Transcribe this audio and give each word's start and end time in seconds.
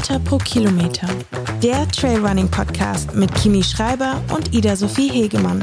Meter 0.00 0.18
pro 0.20 0.38
Kilometer. 0.38 1.06
Der 1.62 1.86
Trailrunning 1.88 2.50
Podcast 2.50 3.14
mit 3.14 3.34
Kimi 3.34 3.62
Schreiber 3.62 4.18
und 4.34 4.54
Ida 4.54 4.74
Sophie 4.74 5.10
Hegemann. 5.10 5.62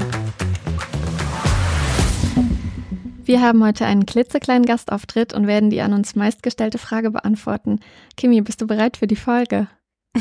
Wir 3.23 3.41
haben 3.41 3.65
heute 3.65 3.87
einen 3.87 4.05
klitzekleinen 4.05 4.63
Gastauftritt 4.67 5.33
und 5.33 5.47
werden 5.47 5.71
die 5.71 5.81
an 5.81 5.91
uns 5.91 6.13
meistgestellte 6.13 6.77
Frage 6.77 7.09
beantworten. 7.09 7.79
Kimi, 8.15 8.39
bist 8.41 8.61
du 8.61 8.67
bereit 8.67 8.97
für 8.97 9.07
die 9.07 9.15
Folge? 9.15 9.69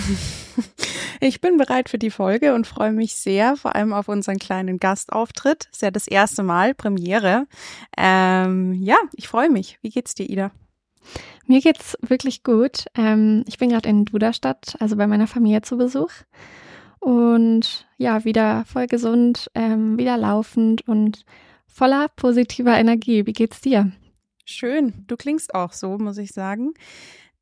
Ich 1.19 1.41
bin 1.41 1.57
bereit 1.57 1.89
für 1.89 1.96
die 1.96 2.11
Folge 2.11 2.55
und 2.55 2.67
freue 2.67 2.93
mich 2.93 3.17
sehr, 3.17 3.57
vor 3.57 3.75
allem 3.75 3.95
auf 3.95 4.07
unseren 4.07 4.39
kleinen 4.39 4.77
Gastauftritt. 4.77 5.67
Ist 5.73 5.80
ja 5.80 5.91
das 5.91 6.07
erste 6.07 6.43
Mal, 6.43 6.75
Premiere. 6.75 7.46
Ähm, 7.96 8.75
ja, 8.75 8.96
ich 9.14 9.27
freue 9.27 9.48
mich. 9.48 9.79
Wie 9.80 9.89
geht's 9.89 10.14
dir, 10.14 10.28
Ida? 10.28 10.51
Mir 11.46 11.60
geht's 11.60 11.96
wirklich 12.01 12.42
gut. 12.42 12.87
Ähm, 12.96 13.45
ich 13.47 13.59
bin 13.59 13.70
gerade 13.70 13.88
in 13.88 14.05
Duderstadt, 14.05 14.77
also 14.80 14.97
bei 14.97 15.06
meiner 15.06 15.27
Familie 15.27 15.62
zu 15.62 15.77
Besuch. 15.77 16.10
Und 16.98 17.87
ja, 17.98 18.24
wieder 18.24 18.64
voll 18.64 18.87
gesund, 18.87 19.50
ähm, 19.55 19.98
wieder 19.98 20.16
laufend 20.16 20.87
und 20.88 21.24
voller 21.66 22.09
positiver 22.09 22.77
Energie. 22.77 23.27
Wie 23.27 23.33
geht's 23.33 23.61
dir? 23.61 23.92
Schön. 24.45 25.05
Du 25.06 25.16
klingst 25.16 25.55
auch 25.55 25.73
so, 25.73 25.98
muss 25.98 26.19
ich 26.19 26.33
sagen. 26.33 26.74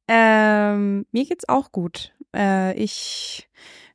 Ähm, 0.08 1.06
mir 1.12 1.24
geht's 1.24 1.48
auch 1.48 1.72
gut. 1.72 2.12
Äh, 2.34 2.76
ich 2.76 3.48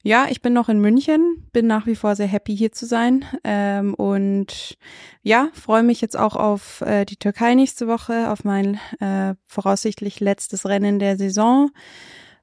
ja, 0.03 0.27
ich 0.29 0.41
bin 0.41 0.53
noch 0.53 0.69
in 0.69 0.79
München, 0.79 1.47
bin 1.51 1.67
nach 1.67 1.85
wie 1.85 1.95
vor 1.95 2.15
sehr 2.15 2.27
happy 2.27 2.55
hier 2.55 2.71
zu 2.71 2.85
sein 2.85 3.25
ähm, 3.43 3.93
und 3.93 4.77
ja, 5.23 5.49
freue 5.53 5.83
mich 5.83 5.99
jetzt 5.99 6.17
auch 6.17 6.35
auf 6.35 6.81
äh, 6.81 7.05
die 7.05 7.17
Türkei 7.17 7.53
nächste 7.55 7.87
Woche, 7.87 8.31
auf 8.31 8.43
mein 8.43 8.79
äh, 8.99 9.35
voraussichtlich 9.45 10.19
letztes 10.19 10.65
Rennen 10.65 10.99
der 10.99 11.17
Saison. 11.17 11.71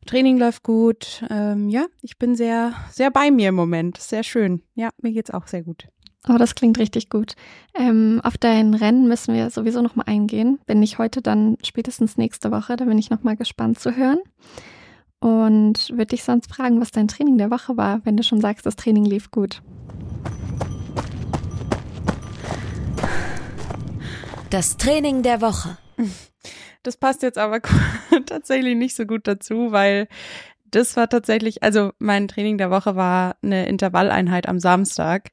Training 0.06 0.38
läuft 0.38 0.62
gut. 0.62 1.24
Ähm, 1.30 1.68
ja, 1.68 1.86
ich 2.02 2.18
bin 2.18 2.36
sehr, 2.36 2.72
sehr 2.92 3.10
bei 3.10 3.30
mir 3.30 3.48
im 3.48 3.56
Moment. 3.56 3.98
Sehr 3.98 4.22
schön. 4.22 4.62
Ja, 4.74 4.90
mir 5.02 5.12
geht's 5.12 5.32
auch 5.32 5.48
sehr 5.48 5.62
gut. 5.62 5.88
Oh, 6.28 6.38
das 6.38 6.54
klingt 6.54 6.78
richtig 6.78 7.08
gut. 7.08 7.34
Ähm, 7.74 8.20
auf 8.24 8.36
dein 8.36 8.74
Rennen 8.74 9.06
müssen 9.06 9.34
wir 9.34 9.50
sowieso 9.50 9.80
nochmal 9.80 10.06
eingehen. 10.08 10.58
Wenn 10.66 10.80
nicht 10.80 10.98
heute, 10.98 11.22
dann 11.22 11.56
spätestens 11.64 12.16
nächste 12.16 12.50
Woche. 12.50 12.76
Da 12.76 12.84
bin 12.84 12.98
ich 12.98 13.10
nochmal 13.10 13.36
gespannt 13.36 13.78
zu 13.78 13.96
hören. 13.96 14.18
Und 15.20 15.90
würde 15.90 16.06
dich 16.06 16.24
sonst 16.24 16.48
fragen, 16.48 16.80
was 16.80 16.90
dein 16.90 17.08
Training 17.08 17.38
der 17.38 17.50
Woche 17.50 17.76
war, 17.76 18.00
wenn 18.04 18.16
du 18.16 18.22
schon 18.22 18.40
sagst, 18.40 18.66
das 18.66 18.76
Training 18.76 19.04
lief 19.04 19.30
gut. 19.30 19.62
Das 24.50 24.76
Training 24.76 25.22
der 25.22 25.40
Woche. 25.40 25.76
Das 26.82 26.96
passt 26.96 27.22
jetzt 27.22 27.38
aber 27.38 27.60
tatsächlich 28.26 28.76
nicht 28.76 28.94
so 28.94 29.06
gut 29.06 29.26
dazu, 29.26 29.72
weil 29.72 30.06
das 30.70 30.96
war 30.96 31.08
tatsächlich, 31.08 31.62
also 31.62 31.90
mein 31.98 32.28
Training 32.28 32.58
der 32.58 32.70
Woche 32.70 32.96
war 32.96 33.36
eine 33.42 33.66
Intervalleinheit 33.66 34.48
am 34.48 34.60
Samstag 34.60 35.30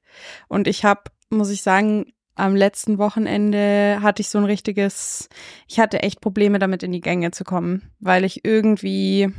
und 0.48 0.68
ich 0.68 0.86
habe, 0.86 1.04
muss 1.30 1.50
ich 1.50 1.62
sagen, 1.62 2.14
am 2.36 2.56
letzten 2.56 2.98
Wochenende 2.98 4.00
hatte 4.02 4.22
ich 4.22 4.30
so 4.30 4.40
ein 4.40 4.46
richtiges, 4.46 5.30
ich 5.68 5.80
hatte 5.80 6.02
echt 6.02 6.22
Probleme 6.22 6.58
damit 6.58 6.82
in 6.82 6.92
die 6.92 7.02
Gänge 7.02 7.32
zu 7.32 7.44
kommen, 7.44 7.92
weil 8.00 8.24
ich 8.24 8.44
irgendwie 8.44 9.32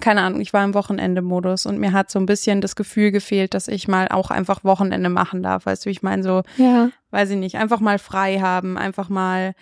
keine 0.00 0.22
Ahnung, 0.22 0.40
ich 0.40 0.52
war 0.52 0.64
im 0.64 0.74
Wochenende-Modus 0.74 1.66
und 1.66 1.78
mir 1.78 1.92
hat 1.92 2.10
so 2.10 2.18
ein 2.18 2.26
bisschen 2.26 2.60
das 2.60 2.76
Gefühl 2.76 3.10
gefehlt, 3.10 3.54
dass 3.54 3.68
ich 3.68 3.88
mal 3.88 4.08
auch 4.08 4.30
einfach 4.30 4.64
Wochenende 4.64 5.08
machen 5.08 5.42
darf. 5.42 5.66
Weißt 5.66 5.86
du, 5.86 5.90
ich 5.90 6.02
meine 6.02 6.22
so, 6.22 6.42
ja. 6.56 6.90
weiß 7.10 7.30
ich 7.30 7.36
nicht, 7.36 7.56
einfach 7.56 7.80
mal 7.80 7.98
frei 7.98 8.38
haben, 8.40 8.78
einfach 8.78 9.08
mal 9.08 9.54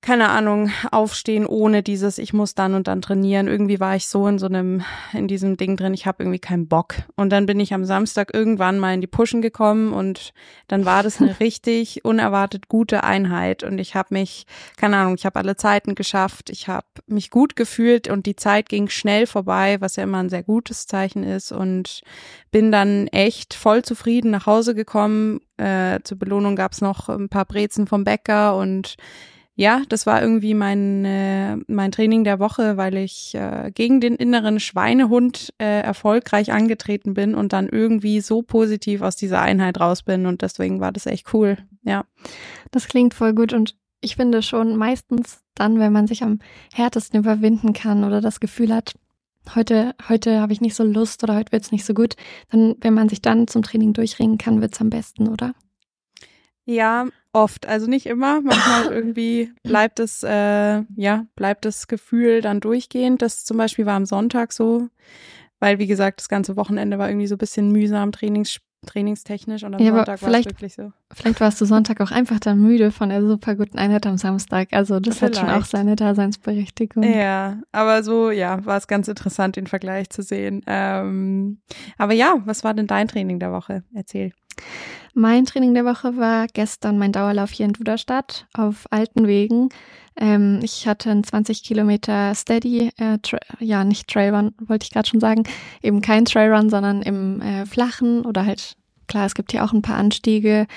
keine 0.00 0.28
Ahnung, 0.30 0.70
aufstehen 0.92 1.44
ohne 1.44 1.82
dieses, 1.82 2.18
ich 2.18 2.32
muss 2.32 2.54
dann 2.54 2.74
und 2.74 2.86
dann 2.86 3.02
trainieren. 3.02 3.48
Irgendwie 3.48 3.80
war 3.80 3.96
ich 3.96 4.06
so 4.06 4.28
in 4.28 4.38
so 4.38 4.46
einem, 4.46 4.82
in 5.12 5.26
diesem 5.26 5.56
Ding 5.56 5.76
drin, 5.76 5.92
ich 5.92 6.06
habe 6.06 6.22
irgendwie 6.22 6.38
keinen 6.38 6.68
Bock. 6.68 6.94
Und 7.16 7.30
dann 7.30 7.46
bin 7.46 7.58
ich 7.58 7.74
am 7.74 7.84
Samstag 7.84 8.32
irgendwann 8.32 8.78
mal 8.78 8.94
in 8.94 9.00
die 9.00 9.08
Pushen 9.08 9.42
gekommen 9.42 9.92
und 9.92 10.32
dann 10.68 10.84
war 10.84 11.02
das 11.02 11.20
eine 11.20 11.38
richtig 11.40 12.04
unerwartet 12.04 12.68
gute 12.68 13.02
Einheit. 13.02 13.64
Und 13.64 13.78
ich 13.78 13.96
habe 13.96 14.14
mich, 14.14 14.46
keine 14.76 14.96
Ahnung, 14.98 15.16
ich 15.16 15.26
habe 15.26 15.40
alle 15.40 15.56
Zeiten 15.56 15.96
geschafft, 15.96 16.48
ich 16.48 16.68
habe 16.68 16.86
mich 17.08 17.30
gut 17.30 17.56
gefühlt 17.56 18.08
und 18.08 18.26
die 18.26 18.36
Zeit 18.36 18.68
ging 18.68 18.88
schnell 18.88 19.26
vorbei, 19.26 19.80
was 19.80 19.96
ja 19.96 20.04
immer 20.04 20.18
ein 20.18 20.30
sehr 20.30 20.44
gutes 20.44 20.86
Zeichen 20.86 21.24
ist. 21.24 21.50
Und 21.50 22.02
bin 22.52 22.70
dann 22.70 23.08
echt 23.08 23.52
voll 23.52 23.82
zufrieden 23.82 24.30
nach 24.30 24.46
Hause 24.46 24.76
gekommen. 24.76 25.40
Äh, 25.56 25.98
zur 26.04 26.20
Belohnung 26.20 26.54
gab's 26.54 26.80
noch 26.80 27.08
ein 27.08 27.28
paar 27.28 27.46
Brezen 27.46 27.88
vom 27.88 28.04
Bäcker 28.04 28.56
und 28.56 28.96
ja, 29.58 29.82
das 29.88 30.06
war 30.06 30.22
irgendwie 30.22 30.54
mein, 30.54 31.04
äh, 31.04 31.56
mein 31.66 31.90
Training 31.90 32.22
der 32.22 32.38
Woche, 32.38 32.76
weil 32.76 32.96
ich 32.96 33.34
äh, 33.34 33.72
gegen 33.74 34.00
den 34.00 34.14
inneren 34.14 34.60
Schweinehund 34.60 35.52
äh, 35.58 35.80
erfolgreich 35.80 36.52
angetreten 36.52 37.12
bin 37.12 37.34
und 37.34 37.52
dann 37.52 37.68
irgendwie 37.68 38.20
so 38.20 38.42
positiv 38.42 39.02
aus 39.02 39.16
dieser 39.16 39.42
Einheit 39.42 39.80
raus 39.80 40.04
bin. 40.04 40.26
Und 40.26 40.42
deswegen 40.42 40.78
war 40.78 40.92
das 40.92 41.06
echt 41.06 41.34
cool. 41.34 41.58
Ja. 41.82 42.04
Das 42.70 42.86
klingt 42.86 43.14
voll 43.14 43.34
gut 43.34 43.52
und 43.52 43.74
ich 44.00 44.14
finde 44.14 44.42
schon 44.42 44.76
meistens 44.76 45.42
dann, 45.56 45.80
wenn 45.80 45.92
man 45.92 46.06
sich 46.06 46.22
am 46.22 46.38
härtesten 46.72 47.18
überwinden 47.18 47.72
kann 47.72 48.04
oder 48.04 48.20
das 48.20 48.38
Gefühl 48.38 48.72
hat, 48.72 48.94
heute, 49.56 49.96
heute 50.08 50.40
habe 50.40 50.52
ich 50.52 50.60
nicht 50.60 50.76
so 50.76 50.84
Lust 50.84 51.24
oder 51.24 51.34
heute 51.34 51.50
wird's 51.50 51.72
nicht 51.72 51.84
so 51.84 51.94
gut, 51.94 52.14
dann, 52.52 52.76
wenn 52.80 52.94
man 52.94 53.08
sich 53.08 53.22
dann 53.22 53.48
zum 53.48 53.62
Training 53.62 53.92
durchringen 53.92 54.38
kann, 54.38 54.60
wird's 54.60 54.80
am 54.80 54.88
besten, 54.88 55.26
oder? 55.26 55.52
Ja, 56.64 57.08
oft. 57.32 57.66
Also 57.66 57.86
nicht 57.86 58.06
immer. 58.06 58.40
Manchmal 58.40 58.86
irgendwie 58.92 59.52
bleibt 59.62 60.00
es, 60.00 60.22
äh, 60.22 60.82
ja, 60.96 61.26
bleibt 61.36 61.64
das 61.64 61.88
Gefühl 61.88 62.40
dann 62.40 62.60
durchgehend. 62.60 63.22
Das 63.22 63.44
zum 63.44 63.56
Beispiel 63.56 63.86
war 63.86 63.94
am 63.94 64.06
Sonntag 64.06 64.52
so, 64.52 64.88
weil 65.60 65.78
wie 65.78 65.86
gesagt, 65.86 66.20
das 66.20 66.28
ganze 66.28 66.56
Wochenende 66.56 66.98
war 66.98 67.08
irgendwie 67.08 67.26
so 67.26 67.34
ein 67.34 67.38
bisschen 67.38 67.72
mühsam 67.72 68.12
Trainings, 68.12 68.60
trainingstechnisch 68.86 69.64
und 69.64 69.74
am 69.74 69.82
ja, 69.82 69.92
Sonntag 69.92 70.22
war 70.22 70.32
es 70.32 70.44
wirklich 70.46 70.74
so. 70.74 70.92
Vielleicht 71.12 71.40
warst 71.40 71.60
du 71.60 71.64
Sonntag 71.64 72.00
auch 72.00 72.10
einfach 72.10 72.38
dann 72.38 72.60
müde 72.60 72.92
von 72.92 73.08
der 73.08 73.22
super 73.22 73.56
guten 73.56 73.78
Einheit 73.78 74.06
am 74.06 74.16
Samstag. 74.18 74.68
Also 74.72 75.00
das 75.00 75.18
vielleicht. 75.18 75.42
hat 75.42 75.48
schon 75.48 75.60
auch 75.60 75.64
seine 75.64 75.96
Daseinsberechtigung. 75.96 77.02
Ja, 77.02 77.58
aber 77.72 78.02
so, 78.02 78.30
ja, 78.30 78.64
war 78.64 78.76
es 78.76 78.86
ganz 78.86 79.08
interessant, 79.08 79.56
den 79.56 79.66
Vergleich 79.66 80.10
zu 80.10 80.22
sehen. 80.22 80.62
Ähm, 80.66 81.58
aber 81.96 82.12
ja, 82.12 82.36
was 82.44 82.62
war 82.62 82.72
denn 82.74 82.86
dein 82.86 83.08
Training 83.08 83.40
der 83.40 83.52
Woche? 83.52 83.82
Erzähl. 83.94 84.32
Mein 85.18 85.46
Training 85.46 85.74
der 85.74 85.84
Woche 85.84 86.16
war 86.16 86.46
gestern 86.46 86.96
mein 86.96 87.10
Dauerlauf 87.10 87.50
hier 87.50 87.66
in 87.66 87.72
Duderstadt 87.72 88.46
auf 88.56 88.86
alten 88.90 89.26
Wegen. 89.26 89.68
Ähm, 90.16 90.60
ich 90.62 90.86
hatte 90.86 91.10
einen 91.10 91.24
20 91.24 91.64
Kilometer 91.64 92.36
Steady, 92.36 92.92
äh, 92.98 93.18
ja 93.58 93.82
nicht 93.82 94.06
Trailrun, 94.06 94.54
wollte 94.60 94.84
ich 94.84 94.92
gerade 94.92 95.08
schon 95.08 95.18
sagen, 95.18 95.42
eben 95.82 96.02
kein 96.02 96.24
Trailrun, 96.24 96.70
sondern 96.70 97.02
im 97.02 97.40
äh, 97.40 97.66
flachen 97.66 98.24
oder 98.26 98.46
halt 98.46 98.76
klar, 99.08 99.26
es 99.26 99.34
gibt 99.34 99.50
hier 99.50 99.64
auch 99.64 99.72
ein 99.72 99.82
paar 99.82 99.96
Anstiege 99.96 100.68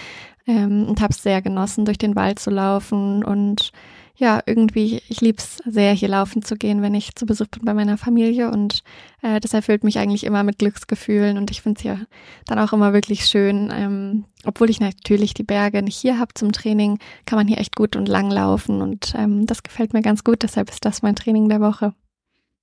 ähm, 0.47 0.87
und 0.89 1.01
habe 1.01 1.13
es 1.13 1.21
sehr 1.21 1.43
genossen, 1.43 1.85
durch 1.85 1.99
den 1.99 2.15
Wald 2.15 2.39
zu 2.39 2.49
laufen 2.49 3.23
und 3.23 3.71
ja, 4.21 4.39
irgendwie, 4.45 5.01
ich 5.09 5.19
lieb's 5.19 5.57
sehr, 5.65 5.93
hier 5.93 6.07
laufen 6.07 6.43
zu 6.43 6.55
gehen, 6.55 6.83
wenn 6.83 6.93
ich 6.93 7.15
zu 7.15 7.25
Besuch 7.25 7.47
bin 7.47 7.65
bei 7.65 7.73
meiner 7.73 7.97
Familie 7.97 8.51
und 8.51 8.83
äh, 9.23 9.39
das 9.39 9.55
erfüllt 9.55 9.83
mich 9.83 9.97
eigentlich 9.97 10.25
immer 10.25 10.43
mit 10.43 10.59
Glücksgefühlen 10.59 11.39
und 11.39 11.49
ich 11.49 11.63
finde 11.63 11.79
es 11.79 11.83
ja 11.83 11.97
dann 12.45 12.59
auch 12.59 12.71
immer 12.71 12.93
wirklich 12.93 13.25
schön. 13.25 13.73
Ähm, 13.73 14.25
obwohl 14.45 14.69
ich 14.69 14.79
natürlich 14.79 15.33
die 15.33 15.43
Berge 15.43 15.81
nicht 15.81 15.97
hier 15.97 16.19
habe 16.19 16.35
zum 16.35 16.51
Training, 16.51 16.99
kann 17.25 17.37
man 17.37 17.47
hier 17.47 17.57
echt 17.57 17.75
gut 17.75 17.95
und 17.95 18.07
lang 18.07 18.29
laufen 18.29 18.83
und 18.83 19.13
ähm, 19.17 19.47
das 19.47 19.63
gefällt 19.63 19.93
mir 19.93 20.03
ganz 20.03 20.23
gut, 20.23 20.43
deshalb 20.43 20.69
ist 20.69 20.85
das 20.85 21.01
mein 21.01 21.15
Training 21.15 21.49
der 21.49 21.59
Woche. 21.59 21.95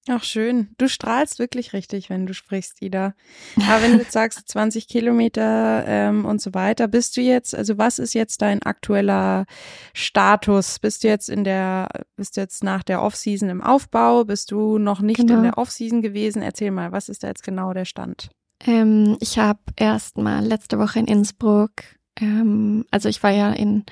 Ach 0.08 0.24
schön. 0.24 0.68
Du 0.78 0.88
strahlst 0.88 1.38
wirklich 1.38 1.72
richtig, 1.74 2.08
wenn 2.08 2.26
du 2.26 2.32
sprichst, 2.32 2.80
Ida. 2.80 3.14
Aber 3.56 3.82
wenn 3.82 3.92
du 3.92 3.98
jetzt 3.98 4.12
sagst 4.12 4.42
20 4.48 4.88
Kilometer 4.88 5.84
ähm, 5.86 6.24
und 6.24 6.40
so 6.40 6.54
weiter, 6.54 6.88
bist 6.88 7.16
du 7.16 7.20
jetzt, 7.20 7.54
also 7.54 7.76
was 7.76 7.98
ist 7.98 8.14
jetzt 8.14 8.40
dein 8.40 8.62
aktueller 8.62 9.44
Status? 9.92 10.78
Bist 10.78 11.04
du 11.04 11.08
jetzt 11.08 11.28
in 11.28 11.44
der, 11.44 11.88
bist 12.16 12.36
du 12.36 12.40
jetzt 12.40 12.64
nach 12.64 12.82
der 12.82 13.02
Offseason 13.02 13.50
im 13.50 13.62
Aufbau? 13.62 14.24
Bist 14.24 14.50
du 14.50 14.78
noch 14.78 15.00
nicht 15.00 15.18
genau. 15.18 15.34
in 15.36 15.42
der 15.42 15.58
Offseason 15.58 16.00
gewesen? 16.00 16.40
Erzähl 16.42 16.70
mal, 16.70 16.90
was 16.90 17.08
ist 17.08 17.22
da 17.22 17.28
jetzt 17.28 17.42
genau 17.42 17.74
der 17.74 17.84
Stand? 17.84 18.30
Ähm, 18.66 19.16
ich 19.20 19.38
habe 19.38 19.60
erst 19.76 20.16
mal 20.16 20.44
letzte 20.44 20.78
Woche 20.78 20.98
in 20.98 21.06
Innsbruck, 21.06 21.72
ähm, 22.20 22.84
also 22.90 23.08
ich 23.08 23.22
war 23.22 23.30
ja 23.30 23.52
in 23.52 23.84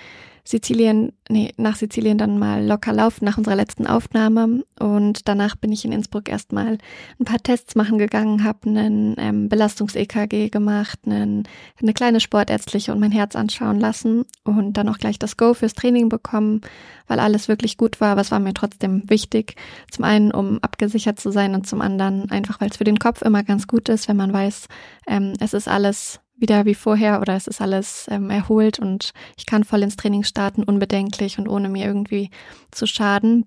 Sizilien, 0.47 1.13
nee, 1.29 1.53
nach 1.57 1.75
Sizilien 1.75 2.19
dann 2.19 2.39
mal 2.39 2.65
locker 2.65 2.93
laufen 2.93 3.25
nach 3.25 3.37
unserer 3.37 3.57
letzten 3.57 3.85
Aufnahme 3.85 4.65
und 4.79 5.27
danach 5.27 5.57
bin 5.57 5.73
ich 5.73 5.85
in 5.85 5.91
Innsbruck 5.91 6.29
erstmal 6.29 6.79
ein 7.19 7.25
paar 7.25 7.43
Tests 7.43 7.75
machen 7.75 7.99
gegangen, 7.99 8.45
habe 8.45 8.69
einen 8.69 9.17
ähm, 9.19 9.49
Belastungs-EKG 9.49 10.51
gemacht, 10.51 11.01
einen, 11.05 11.49
eine 11.83 11.95
kleine 11.95 12.21
sportärztliche 12.21 12.93
und 12.93 13.01
mein 13.01 13.11
Herz 13.11 13.35
anschauen 13.35 13.81
lassen 13.81 14.25
und 14.45 14.75
dann 14.75 14.89
auch 14.89 14.99
gleich 14.99 15.19
das 15.19 15.37
Go 15.37 15.53
fürs 15.53 15.75
Training 15.75 16.09
bekommen, 16.09 16.61
weil 17.09 17.19
alles 17.19 17.49
wirklich 17.49 17.77
gut 17.77 18.01
war, 18.01 18.13
aber 18.13 18.21
es 18.21 18.31
war 18.31 18.39
mir 18.39 18.55
trotzdem 18.55 19.03
wichtig. 19.11 19.57
Zum 19.91 20.05
einen, 20.05 20.31
um 20.31 20.61
abgesichert 20.63 21.19
zu 21.19 21.33
sein 21.33 21.57
und 21.57 21.67
zum 21.67 21.81
anderen 21.81 22.31
einfach, 22.31 22.61
weil 22.61 22.71
es 22.71 22.77
für 22.77 22.85
den 22.85 23.01
Kopf 23.01 23.23
immer 23.23 23.43
ganz 23.43 23.67
gut 23.67 23.89
ist, 23.89 24.07
wenn 24.07 24.17
man 24.17 24.33
weiß, 24.33 24.69
ähm, 25.09 25.33
es 25.41 25.55
ist 25.55 25.67
alles 25.67 26.21
wieder 26.37 26.65
wie 26.65 26.75
vorher 26.75 27.21
oder 27.21 27.35
es 27.35 27.47
ist 27.47 27.61
alles 27.61 28.07
ähm, 28.11 28.31
erholt 28.31 28.79
und 28.79 29.13
ich 29.37 29.47
kann 29.47 29.65
voll 29.65 29.83
ins 29.83 29.97
Training 29.97 30.23
starten, 30.23 30.63
unbedenklich 30.63 31.39
und 31.39 31.49
ohne 31.49 31.69
mir 31.69 31.87
irgendwie 31.87 32.31
zu 32.71 32.87
schaden. 32.87 33.47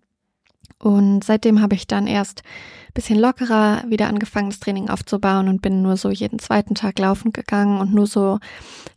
Und 0.80 1.24
seitdem 1.24 1.62
habe 1.62 1.76
ich 1.76 1.88
dann 1.88 2.08
erst 2.08 2.44
bisschen 2.94 3.20
lockerer 3.20 3.84
wieder 3.88 4.08
angefangen, 4.08 4.50
das 4.50 4.60
Training 4.60 4.90
aufzubauen 4.90 5.48
und 5.48 5.62
bin 5.62 5.82
nur 5.82 5.96
so 5.96 6.10
jeden 6.10 6.40
zweiten 6.40 6.76
Tag 6.76 7.00
laufen 7.00 7.32
gegangen 7.32 7.80
und 7.80 7.94
nur 7.94 8.08
so 8.08 8.40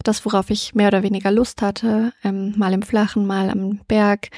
das, 0.03 0.25
worauf 0.25 0.51
ich 0.51 0.75
mehr 0.75 0.89
oder 0.89 1.03
weniger 1.03 1.31
Lust 1.31 1.63
hatte, 1.63 2.13
ähm, 2.25 2.55
mal 2.57 2.73
im 2.73 2.83
Flachen, 2.83 3.27
mal 3.27 3.51
am 3.51 3.81
Berg, 3.87 4.31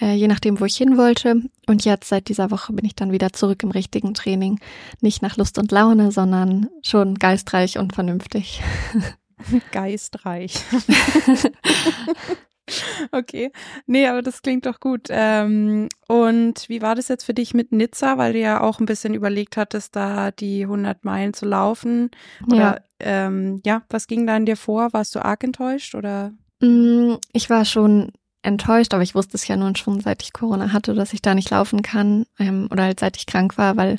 äh, 0.00 0.14
je 0.14 0.28
nachdem, 0.28 0.60
wo 0.60 0.64
ich 0.64 0.76
hin 0.76 0.96
wollte. 0.96 1.42
Und 1.66 1.84
jetzt 1.84 2.08
seit 2.08 2.28
dieser 2.28 2.50
Woche 2.50 2.72
bin 2.72 2.84
ich 2.84 2.94
dann 2.94 3.12
wieder 3.12 3.32
zurück 3.32 3.62
im 3.62 3.70
richtigen 3.70 4.14
Training. 4.14 4.58
Nicht 5.00 5.22
nach 5.22 5.36
Lust 5.36 5.58
und 5.58 5.70
Laune, 5.70 6.12
sondern 6.12 6.68
schon 6.82 7.16
geistreich 7.16 7.78
und 7.78 7.94
vernünftig. 7.94 8.62
Geistreich. 9.72 10.54
Okay. 13.12 13.52
Nee, 13.86 14.06
aber 14.06 14.22
das 14.22 14.42
klingt 14.42 14.66
doch 14.66 14.80
gut. 14.80 15.08
Ähm, 15.10 15.88
und 16.08 16.68
wie 16.68 16.82
war 16.82 16.94
das 16.94 17.08
jetzt 17.08 17.24
für 17.24 17.34
dich 17.34 17.54
mit 17.54 17.72
Nizza, 17.72 18.18
weil 18.18 18.32
du 18.32 18.38
ja 18.38 18.60
auch 18.60 18.80
ein 18.80 18.86
bisschen 18.86 19.14
überlegt 19.14 19.56
hattest, 19.56 19.96
da 19.96 20.30
die 20.30 20.62
100 20.62 21.04
Meilen 21.04 21.34
zu 21.34 21.46
laufen? 21.46 22.10
Oder 22.46 22.56
ja, 22.56 22.76
ähm, 23.00 23.60
ja 23.64 23.82
was 23.90 24.06
ging 24.06 24.26
da 24.26 24.36
in 24.36 24.46
dir 24.46 24.56
vor? 24.56 24.92
Warst 24.92 25.14
du 25.14 25.24
arg 25.24 25.44
enttäuscht 25.44 25.94
oder? 25.94 26.32
Mm, 26.60 27.14
ich 27.32 27.50
war 27.50 27.64
schon 27.64 28.12
enttäuscht, 28.42 28.94
aber 28.94 29.02
ich 29.02 29.14
wusste 29.14 29.36
es 29.36 29.46
ja 29.46 29.56
nun 29.56 29.76
schon, 29.76 30.00
seit 30.00 30.22
ich 30.22 30.32
Corona 30.32 30.72
hatte, 30.72 30.94
dass 30.94 31.12
ich 31.12 31.22
da 31.22 31.34
nicht 31.34 31.50
laufen 31.50 31.82
kann 31.82 32.26
ähm, 32.38 32.68
oder 32.70 32.84
halt 32.84 33.00
seit 33.00 33.16
ich 33.16 33.26
krank 33.26 33.58
war, 33.58 33.76
weil 33.76 33.98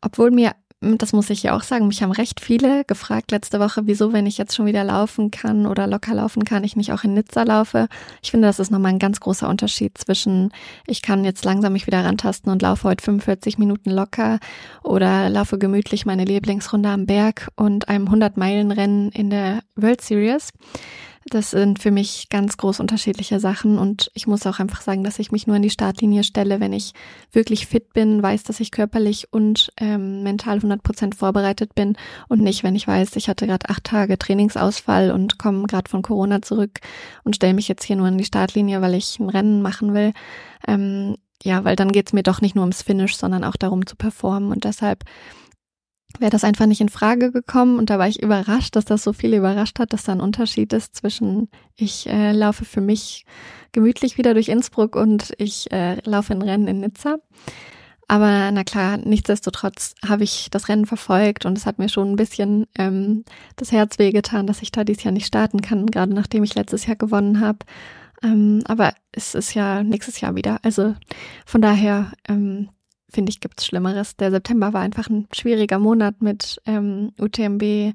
obwohl 0.00 0.30
mir 0.30 0.52
das 0.80 1.12
muss 1.12 1.30
ich 1.30 1.42
ja 1.42 1.56
auch 1.56 1.62
sagen, 1.62 1.86
mich 1.86 2.02
haben 2.02 2.12
recht 2.12 2.40
viele 2.40 2.84
gefragt 2.84 3.30
letzte 3.30 3.58
Woche, 3.58 3.82
wieso, 3.86 4.12
wenn 4.12 4.26
ich 4.26 4.38
jetzt 4.38 4.54
schon 4.54 4.66
wieder 4.66 4.84
laufen 4.84 5.30
kann 5.30 5.66
oder 5.66 5.86
locker 5.86 6.14
laufen 6.14 6.44
kann, 6.44 6.64
ich 6.64 6.76
nicht 6.76 6.92
auch 6.92 7.04
in 7.04 7.14
Nizza 7.14 7.42
laufe. 7.42 7.88
Ich 8.22 8.30
finde, 8.30 8.48
das 8.48 8.58
ist 8.58 8.70
nochmal 8.70 8.92
ein 8.92 8.98
ganz 8.98 9.20
großer 9.20 9.48
Unterschied 9.48 9.96
zwischen, 9.96 10.52
ich 10.86 11.00
kann 11.00 11.24
jetzt 11.24 11.44
langsam 11.44 11.72
mich 11.72 11.86
wieder 11.86 12.04
rantasten 12.04 12.52
und 12.52 12.62
laufe 12.62 12.88
heute 12.88 13.02
45 13.02 13.58
Minuten 13.58 13.90
locker 13.90 14.38
oder 14.82 15.30
laufe 15.30 15.58
gemütlich 15.58 16.06
meine 16.06 16.24
Lieblingsrunde 16.24 16.90
am 16.90 17.06
Berg 17.06 17.48
und 17.56 17.88
einem 17.88 18.06
100-Meilen-Rennen 18.08 19.10
in 19.10 19.30
der 19.30 19.60
World 19.76 20.02
Series. 20.02 20.50
Das 21.30 21.52
sind 21.52 21.78
für 21.78 21.90
mich 21.90 22.28
ganz 22.28 22.58
groß 22.58 22.80
unterschiedliche 22.80 23.40
Sachen 23.40 23.78
und 23.78 24.10
ich 24.12 24.26
muss 24.26 24.46
auch 24.46 24.58
einfach 24.58 24.82
sagen, 24.82 25.04
dass 25.04 25.18
ich 25.18 25.32
mich 25.32 25.46
nur 25.46 25.56
in 25.56 25.62
die 25.62 25.70
Startlinie 25.70 26.22
stelle, 26.22 26.60
wenn 26.60 26.74
ich 26.74 26.92
wirklich 27.32 27.66
fit 27.66 27.94
bin, 27.94 28.22
weiß, 28.22 28.42
dass 28.42 28.60
ich 28.60 28.70
körperlich 28.70 29.32
und 29.32 29.72
ähm, 29.78 30.22
mental 30.22 30.56
100 30.56 30.82
Prozent 30.82 31.14
vorbereitet 31.14 31.74
bin 31.74 31.96
und 32.28 32.42
nicht, 32.42 32.62
wenn 32.62 32.76
ich 32.76 32.86
weiß, 32.86 33.16
ich 33.16 33.28
hatte 33.28 33.46
gerade 33.46 33.70
acht 33.70 33.84
Tage 33.84 34.18
Trainingsausfall 34.18 35.10
und 35.12 35.38
komme 35.38 35.66
gerade 35.66 35.88
von 35.88 36.02
Corona 36.02 36.42
zurück 36.42 36.80
und 37.24 37.36
stelle 37.36 37.54
mich 37.54 37.68
jetzt 37.68 37.84
hier 37.84 37.96
nur 37.96 38.08
in 38.08 38.18
die 38.18 38.24
Startlinie, 38.24 38.82
weil 38.82 38.94
ich 38.94 39.18
ein 39.18 39.30
Rennen 39.30 39.62
machen 39.62 39.94
will. 39.94 40.12
Ähm, 40.68 41.16
ja, 41.42 41.64
weil 41.64 41.76
dann 41.76 41.92
geht's 41.92 42.12
mir 42.12 42.22
doch 42.22 42.40
nicht 42.40 42.54
nur 42.54 42.64
ums 42.64 42.82
Finish, 42.82 43.16
sondern 43.16 43.44
auch 43.44 43.56
darum 43.56 43.86
zu 43.86 43.96
performen 43.96 44.50
und 44.50 44.64
deshalb 44.64 45.04
wäre 46.20 46.30
das 46.30 46.44
einfach 46.44 46.66
nicht 46.66 46.80
in 46.80 46.88
Frage 46.88 47.32
gekommen 47.32 47.78
und 47.78 47.90
da 47.90 47.98
war 47.98 48.08
ich 48.08 48.22
überrascht, 48.22 48.76
dass 48.76 48.84
das 48.84 49.02
so 49.02 49.12
viele 49.12 49.36
überrascht 49.36 49.78
hat, 49.78 49.92
dass 49.92 50.04
da 50.04 50.12
ein 50.12 50.20
Unterschied 50.20 50.72
ist 50.72 50.96
zwischen 50.96 51.48
ich 51.76 52.08
äh, 52.08 52.32
laufe 52.32 52.64
für 52.64 52.80
mich 52.80 53.24
gemütlich 53.72 54.18
wieder 54.18 54.34
durch 54.34 54.48
Innsbruck 54.48 54.96
und 54.96 55.32
ich 55.38 55.70
äh, 55.72 55.96
laufe 56.08 56.32
ein 56.32 56.42
Rennen 56.42 56.68
in 56.68 56.80
Nizza. 56.80 57.16
Aber 58.06 58.50
na 58.52 58.64
klar, 58.64 58.98
nichtsdestotrotz 58.98 59.94
habe 60.06 60.24
ich 60.24 60.48
das 60.50 60.68
Rennen 60.68 60.86
verfolgt 60.86 61.46
und 61.46 61.56
es 61.56 61.64
hat 61.66 61.78
mir 61.78 61.88
schon 61.88 62.12
ein 62.12 62.16
bisschen 62.16 62.66
ähm, 62.78 63.24
das 63.56 63.72
Herz 63.72 63.98
wehgetan, 63.98 64.46
dass 64.46 64.62
ich 64.62 64.70
da 64.70 64.84
dieses 64.84 65.04
Jahr 65.04 65.12
nicht 65.12 65.26
starten 65.26 65.62
kann, 65.62 65.86
gerade 65.86 66.12
nachdem 66.12 66.44
ich 66.44 66.54
letztes 66.54 66.86
Jahr 66.86 66.96
gewonnen 66.96 67.40
habe. 67.40 67.60
Ähm, 68.22 68.62
aber 68.66 68.94
es 69.12 69.34
ist 69.34 69.54
ja 69.54 69.82
nächstes 69.82 70.20
Jahr 70.20 70.34
wieder. 70.34 70.58
Also 70.62 70.94
von 71.46 71.62
daher 71.62 72.12
ähm, 72.28 72.68
finde 73.14 73.30
ich, 73.30 73.40
gibt's 73.40 73.64
Schlimmeres. 73.64 74.16
Der 74.16 74.30
September 74.30 74.72
war 74.72 74.80
einfach 74.80 75.08
ein 75.08 75.28
schwieriger 75.32 75.78
Monat 75.78 76.20
mit 76.20 76.60
ähm, 76.66 77.12
UTMB, 77.18 77.94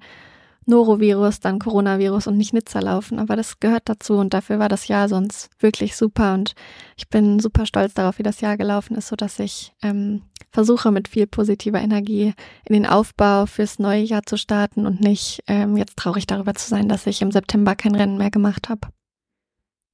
Norovirus, 0.65 1.39
dann 1.39 1.59
Coronavirus 1.59 2.27
und 2.27 2.37
nicht 2.37 2.53
Nizza 2.53 2.79
laufen. 2.79 3.19
Aber 3.19 3.35
das 3.35 3.59
gehört 3.59 3.83
dazu 3.85 4.13
und 4.13 4.33
dafür 4.33 4.59
war 4.59 4.69
das 4.69 4.87
Jahr 4.87 5.09
sonst 5.09 5.49
wirklich 5.59 5.95
super. 5.95 6.33
Und 6.33 6.53
ich 6.95 7.09
bin 7.09 7.39
super 7.39 7.65
stolz 7.65 7.93
darauf, 7.93 8.19
wie 8.19 8.23
das 8.23 8.41
Jahr 8.41 8.55
gelaufen 8.55 8.95
ist, 8.95 9.07
so 9.07 9.15
dass 9.15 9.39
ich 9.39 9.73
ähm, 9.81 10.21
versuche, 10.51 10.91
mit 10.91 11.07
viel 11.07 11.27
positiver 11.27 11.81
Energie 11.81 12.33
in 12.65 12.73
den 12.73 12.85
Aufbau 12.85 13.45
fürs 13.45 13.79
neue 13.79 14.01
Jahr 14.01 14.23
zu 14.23 14.37
starten 14.37 14.85
und 14.85 15.01
nicht 15.01 15.43
ähm, 15.47 15.75
jetzt 15.75 15.97
traurig 15.97 16.27
darüber 16.27 16.53
zu 16.53 16.69
sein, 16.69 16.87
dass 16.87 17.07
ich 17.07 17.21
im 17.21 17.31
September 17.31 17.75
kein 17.75 17.95
Rennen 17.95 18.17
mehr 18.17 18.31
gemacht 18.31 18.69
habe. 18.69 18.87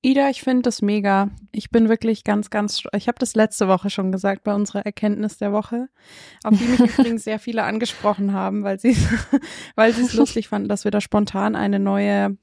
Ida, 0.06 0.30
ich 0.30 0.44
finde 0.44 0.62
das 0.62 0.84
mega. 0.84 1.32
Ich 1.52 1.72
bin 1.72 1.90
wirklich 1.90 2.24
ganz, 2.24 2.52
ganz, 2.52 2.84
ich 2.96 3.08
habe 3.08 3.18
das 3.18 3.34
letzte 3.34 3.68
Woche 3.68 3.90
schon 3.90 4.12
gesagt 4.12 4.44
bei 4.44 4.54
unserer 4.54 4.86
Erkenntnis 4.86 5.40
der 5.40 5.52
Woche, 5.52 5.90
auf 6.44 6.56
die 6.56 6.64
mich 6.64 6.80
übrigens 7.00 7.24
sehr 7.24 7.40
viele 7.40 7.64
angesprochen 7.64 8.32
haben, 8.32 8.64
weil 8.64 8.80
sie 8.80 8.96
weil 9.76 9.94
sie 9.94 10.04
es 10.04 10.14
lustig 10.14 10.48
fanden, 10.48 10.70
dass 10.70 10.84
wir 10.84 10.92
da 10.92 11.02
spontan 11.02 11.56
eine 11.56 11.80
neue 11.80 12.38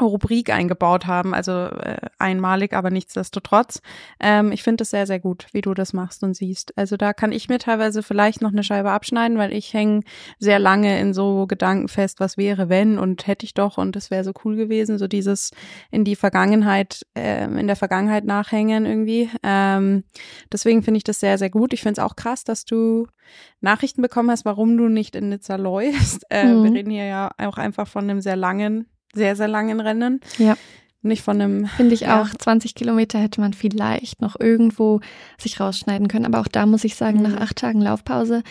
Rubrik 0.00 0.50
eingebaut 0.50 1.06
haben, 1.06 1.34
also 1.34 1.52
äh, 1.52 1.98
einmalig, 2.18 2.72
aber 2.72 2.90
nichtsdestotrotz. 2.90 3.82
Ähm, 4.20 4.50
ich 4.50 4.62
finde 4.62 4.82
es 4.82 4.90
sehr, 4.90 5.06
sehr 5.06 5.20
gut, 5.20 5.46
wie 5.52 5.60
du 5.60 5.74
das 5.74 5.92
machst 5.92 6.22
und 6.22 6.34
siehst. 6.34 6.76
Also 6.78 6.96
da 6.96 7.12
kann 7.12 7.30
ich 7.30 7.50
mir 7.50 7.58
teilweise 7.58 8.02
vielleicht 8.02 8.40
noch 8.40 8.52
eine 8.52 8.64
Scheibe 8.64 8.90
abschneiden, 8.90 9.36
weil 9.36 9.52
ich 9.52 9.74
hänge 9.74 10.02
sehr 10.38 10.58
lange 10.58 10.98
in 10.98 11.12
so 11.12 11.46
Gedanken 11.46 11.88
fest, 11.88 12.20
was 12.20 12.38
wäre, 12.38 12.70
wenn 12.70 12.98
und 12.98 13.26
hätte 13.26 13.44
ich 13.44 13.52
doch 13.52 13.76
und 13.76 13.94
das 13.94 14.10
wäre 14.10 14.24
so 14.24 14.32
cool 14.44 14.56
gewesen, 14.56 14.96
so 14.96 15.06
dieses 15.08 15.50
in 15.90 16.04
die 16.04 16.16
Vergangenheit, 16.16 17.06
äh, 17.14 17.44
in 17.44 17.66
der 17.66 17.76
Vergangenheit 17.76 18.24
nachhängen 18.24 18.86
irgendwie. 18.86 19.28
Ähm, 19.42 20.04
deswegen 20.50 20.82
finde 20.82 20.98
ich 20.98 21.04
das 21.04 21.20
sehr, 21.20 21.36
sehr 21.36 21.50
gut. 21.50 21.74
Ich 21.74 21.82
finde 21.82 22.00
es 22.00 22.04
auch 22.04 22.16
krass, 22.16 22.44
dass 22.44 22.64
du 22.64 23.08
Nachrichten 23.60 24.00
bekommen 24.00 24.30
hast, 24.30 24.46
warum 24.46 24.78
du 24.78 24.88
nicht 24.88 25.14
in 25.16 25.28
Nizza 25.28 25.56
läufst. 25.56 26.24
Äh, 26.30 26.46
mhm. 26.46 26.64
Wir 26.64 26.72
reden 26.72 26.90
hier 26.90 27.04
ja 27.04 27.30
auch 27.36 27.58
einfach 27.58 27.86
von 27.86 28.04
einem 28.04 28.22
sehr 28.22 28.36
langen 28.36 28.86
sehr, 29.14 29.36
sehr 29.36 29.48
langen 29.48 29.80
Rennen. 29.80 30.20
Ja. 30.38 30.56
Nicht 31.02 31.22
von 31.22 31.40
einem. 31.40 31.66
Finde 31.66 31.94
ich 31.94 32.02
ja. 32.02 32.22
auch. 32.22 32.28
20 32.28 32.74
Kilometer 32.74 33.18
hätte 33.18 33.40
man 33.40 33.54
vielleicht 33.54 34.20
noch 34.20 34.38
irgendwo 34.38 35.00
sich 35.36 35.58
rausschneiden 35.58 36.06
können. 36.08 36.26
Aber 36.26 36.40
auch 36.40 36.48
da 36.48 36.64
muss 36.64 36.84
ich 36.84 36.94
sagen, 36.94 37.18
mhm. 37.18 37.24
nach 37.24 37.40
acht 37.40 37.56
Tagen 37.56 37.80
Laufpause, 37.80 38.42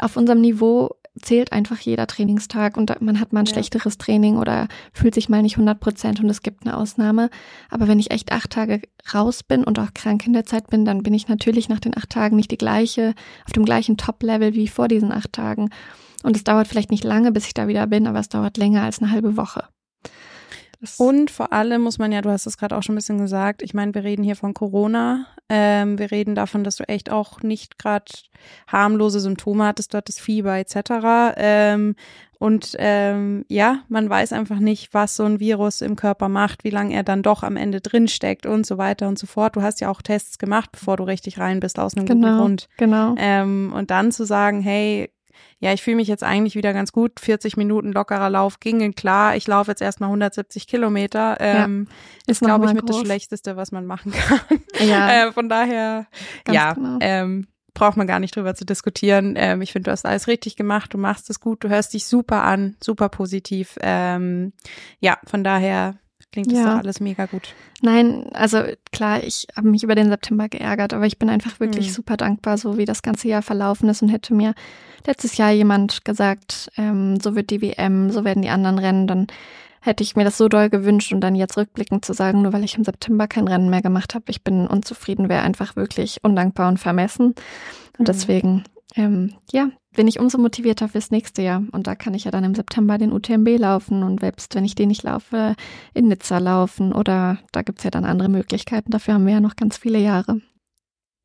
auf 0.00 0.16
unserem 0.16 0.40
Niveau 0.40 0.90
zählt 1.22 1.52
einfach 1.52 1.80
jeder 1.80 2.06
Trainingstag 2.06 2.76
und 2.76 3.00
man 3.00 3.20
hat 3.20 3.32
mal 3.32 3.40
ein 3.40 3.46
ja. 3.46 3.52
schlechteres 3.52 3.98
Training 3.98 4.36
oder 4.36 4.68
fühlt 4.92 5.14
sich 5.14 5.28
mal 5.28 5.42
nicht 5.42 5.54
100 5.54 5.80
Prozent 5.80 6.20
und 6.20 6.28
es 6.28 6.42
gibt 6.42 6.66
eine 6.66 6.76
Ausnahme. 6.76 7.30
Aber 7.70 7.88
wenn 7.88 7.98
ich 7.98 8.10
echt 8.10 8.32
acht 8.32 8.50
Tage 8.50 8.82
raus 9.12 9.42
bin 9.42 9.64
und 9.64 9.78
auch 9.78 9.94
krank 9.94 10.26
in 10.26 10.32
der 10.32 10.46
Zeit 10.46 10.68
bin, 10.68 10.84
dann 10.84 11.02
bin 11.02 11.14
ich 11.14 11.28
natürlich 11.28 11.68
nach 11.68 11.80
den 11.80 11.96
acht 11.96 12.10
Tagen 12.10 12.36
nicht 12.36 12.50
die 12.50 12.58
gleiche, 12.58 13.14
auf 13.46 13.52
dem 13.52 13.64
gleichen 13.64 13.96
Top-Level 13.96 14.54
wie 14.54 14.68
vor 14.68 14.88
diesen 14.88 15.12
acht 15.12 15.32
Tagen. 15.32 15.70
Und 16.22 16.36
es 16.36 16.44
dauert 16.44 16.68
vielleicht 16.68 16.90
nicht 16.90 17.04
lange, 17.04 17.32
bis 17.32 17.46
ich 17.46 17.54
da 17.54 17.68
wieder 17.68 17.86
bin, 17.86 18.06
aber 18.06 18.18
es 18.18 18.28
dauert 18.28 18.56
länger 18.56 18.82
als 18.82 19.00
eine 19.00 19.10
halbe 19.10 19.36
Woche. 19.36 19.64
Und 20.96 21.30
vor 21.30 21.52
allem 21.52 21.82
muss 21.82 21.98
man 21.98 22.12
ja, 22.12 22.20
du 22.22 22.30
hast 22.30 22.46
es 22.46 22.56
gerade 22.56 22.76
auch 22.76 22.82
schon 22.82 22.94
ein 22.94 22.98
bisschen 22.98 23.18
gesagt, 23.18 23.62
ich 23.62 23.74
meine, 23.74 23.94
wir 23.94 24.04
reden 24.04 24.22
hier 24.22 24.36
von 24.36 24.54
Corona. 24.54 25.26
Ähm, 25.48 25.98
wir 25.98 26.10
reden 26.10 26.34
davon, 26.34 26.62
dass 26.62 26.76
du 26.76 26.88
echt 26.88 27.10
auch 27.10 27.40
nicht 27.42 27.78
gerade 27.78 28.12
harmlose 28.68 29.18
Symptome 29.18 29.64
hattest, 29.64 29.94
dort 29.94 30.08
das 30.08 30.20
Fieber 30.20 30.56
etc. 30.56 31.34
Ähm, 31.36 31.96
und 32.38 32.76
ähm, 32.78 33.44
ja, 33.48 33.80
man 33.88 34.08
weiß 34.08 34.32
einfach 34.32 34.60
nicht, 34.60 34.94
was 34.94 35.16
so 35.16 35.24
ein 35.24 35.40
Virus 35.40 35.80
im 35.80 35.96
Körper 35.96 36.28
macht, 36.28 36.62
wie 36.62 36.70
lange 36.70 36.94
er 36.94 37.02
dann 37.02 37.22
doch 37.22 37.42
am 37.42 37.56
Ende 37.56 37.80
drin 37.80 38.06
steckt 38.06 38.46
und 38.46 38.64
so 38.64 38.78
weiter 38.78 39.08
und 39.08 39.18
so 39.18 39.26
fort. 39.26 39.56
Du 39.56 39.62
hast 39.62 39.80
ja 39.80 39.90
auch 39.90 40.02
Tests 40.02 40.38
gemacht, 40.38 40.70
bevor 40.70 40.96
du 40.96 41.02
richtig 41.02 41.38
rein 41.38 41.58
bist, 41.58 41.80
aus 41.80 41.96
einem 41.96 42.06
genau, 42.06 42.28
guten 42.28 42.38
Grund. 42.38 42.68
Genau. 42.76 43.14
Ähm, 43.18 43.72
und 43.74 43.90
dann 43.90 44.12
zu 44.12 44.24
sagen, 44.24 44.60
hey, 44.60 45.10
ja, 45.60 45.72
ich 45.72 45.82
fühle 45.82 45.96
mich 45.96 46.08
jetzt 46.08 46.22
eigentlich 46.22 46.54
wieder 46.54 46.72
ganz 46.72 46.92
gut. 46.92 47.18
40 47.20 47.56
Minuten 47.56 47.92
lockerer 47.92 48.30
Lauf 48.30 48.60
gingen 48.60 48.94
klar. 48.94 49.34
Ich 49.34 49.46
laufe 49.46 49.70
jetzt 49.70 49.82
erstmal 49.82 50.08
170 50.08 50.66
Kilometer. 50.66 51.36
Ähm, 51.40 51.88
ja, 51.88 52.30
ist, 52.32 52.40
glaube 52.40 52.66
ich, 52.66 52.72
mit 52.74 52.86
groß. 52.86 52.98
das 52.98 53.04
Schlechteste, 53.04 53.56
was 53.56 53.72
man 53.72 53.84
machen 53.84 54.12
kann. 54.12 54.60
Ja. 54.78 55.10
äh, 55.28 55.32
von 55.32 55.48
daher, 55.48 56.06
ganz 56.44 56.54
ja, 56.54 56.72
genau. 56.74 56.98
ähm, 57.00 57.48
braucht 57.74 57.96
man 57.96 58.06
gar 58.06 58.20
nicht 58.20 58.36
drüber 58.36 58.54
zu 58.54 58.64
diskutieren. 58.64 59.34
Ähm, 59.36 59.62
ich 59.62 59.72
finde, 59.72 59.88
du 59.88 59.92
hast 59.92 60.06
alles 60.06 60.28
richtig 60.28 60.56
gemacht. 60.56 60.94
Du 60.94 60.98
machst 60.98 61.28
es 61.30 61.40
gut. 61.40 61.64
Du 61.64 61.68
hörst 61.68 61.92
dich 61.94 62.06
super 62.06 62.44
an, 62.44 62.76
super 62.82 63.08
positiv. 63.08 63.76
Ähm, 63.80 64.52
ja, 65.00 65.18
von 65.26 65.42
daher 65.42 65.98
klingt 66.32 66.50
das 66.50 66.58
ja. 66.58 66.64
doch 66.64 66.82
alles 66.82 67.00
mega 67.00 67.26
gut. 67.26 67.54
Nein, 67.82 68.26
also 68.32 68.62
klar, 68.92 69.22
ich 69.22 69.46
habe 69.56 69.68
mich 69.68 69.82
über 69.82 69.94
den 69.94 70.08
September 70.08 70.48
geärgert, 70.48 70.92
aber 70.92 71.06
ich 71.06 71.18
bin 71.18 71.30
einfach 71.30 71.60
wirklich 71.60 71.88
mhm. 71.88 71.92
super 71.92 72.16
dankbar, 72.16 72.58
so 72.58 72.76
wie 72.76 72.84
das 72.84 73.02
ganze 73.02 73.28
Jahr 73.28 73.42
verlaufen 73.42 73.88
ist 73.88 74.02
und 74.02 74.08
hätte 74.08 74.34
mir 74.34 74.54
letztes 75.06 75.36
Jahr 75.36 75.50
jemand 75.50 76.04
gesagt, 76.04 76.70
ähm, 76.76 77.18
so 77.20 77.34
wird 77.34 77.50
die 77.50 77.62
WM, 77.62 78.10
so 78.10 78.24
werden 78.24 78.42
die 78.42 78.50
anderen 78.50 78.78
Rennen, 78.78 79.06
dann 79.06 79.26
hätte 79.80 80.02
ich 80.02 80.16
mir 80.16 80.24
das 80.24 80.36
so 80.36 80.48
doll 80.48 80.68
gewünscht 80.68 81.12
und 81.12 81.20
dann 81.20 81.34
jetzt 81.34 81.56
rückblickend 81.56 82.04
zu 82.04 82.12
sagen, 82.12 82.42
nur 82.42 82.52
weil 82.52 82.64
ich 82.64 82.76
im 82.76 82.84
September 82.84 83.26
kein 83.26 83.48
Rennen 83.48 83.70
mehr 83.70 83.82
gemacht 83.82 84.14
habe, 84.14 84.24
ich 84.28 84.42
bin 84.42 84.66
unzufrieden, 84.66 85.28
wäre 85.28 85.42
einfach 85.42 85.76
wirklich 85.76 86.18
undankbar 86.22 86.68
und 86.68 86.78
vermessen. 86.78 87.34
Und 87.96 88.00
mhm. 88.00 88.04
deswegen, 88.04 88.64
ähm, 88.96 89.34
ja, 89.50 89.70
bin 89.96 90.08
ich 90.08 90.20
umso 90.20 90.38
motivierter 90.38 90.88
fürs 90.88 91.10
nächste 91.10 91.42
Jahr. 91.42 91.62
Und 91.72 91.86
da 91.86 91.94
kann 91.94 92.14
ich 92.14 92.24
ja 92.24 92.30
dann 92.30 92.44
im 92.44 92.54
September 92.54 92.98
den 92.98 93.12
UTMB 93.12 93.58
laufen 93.58 94.02
und 94.02 94.20
selbst 94.20 94.54
wenn 94.54 94.64
ich 94.64 94.74
den 94.74 94.88
nicht 94.88 95.02
laufe, 95.02 95.54
in 95.94 96.08
Nizza 96.08 96.38
laufen 96.38 96.92
oder 96.92 97.38
da 97.52 97.62
gibt's 97.62 97.84
ja 97.84 97.90
dann 97.90 98.04
andere 98.04 98.28
Möglichkeiten. 98.28 98.90
Dafür 98.90 99.14
haben 99.14 99.26
wir 99.26 99.34
ja 99.34 99.40
noch 99.40 99.56
ganz 99.56 99.76
viele 99.76 99.98
Jahre. 99.98 100.40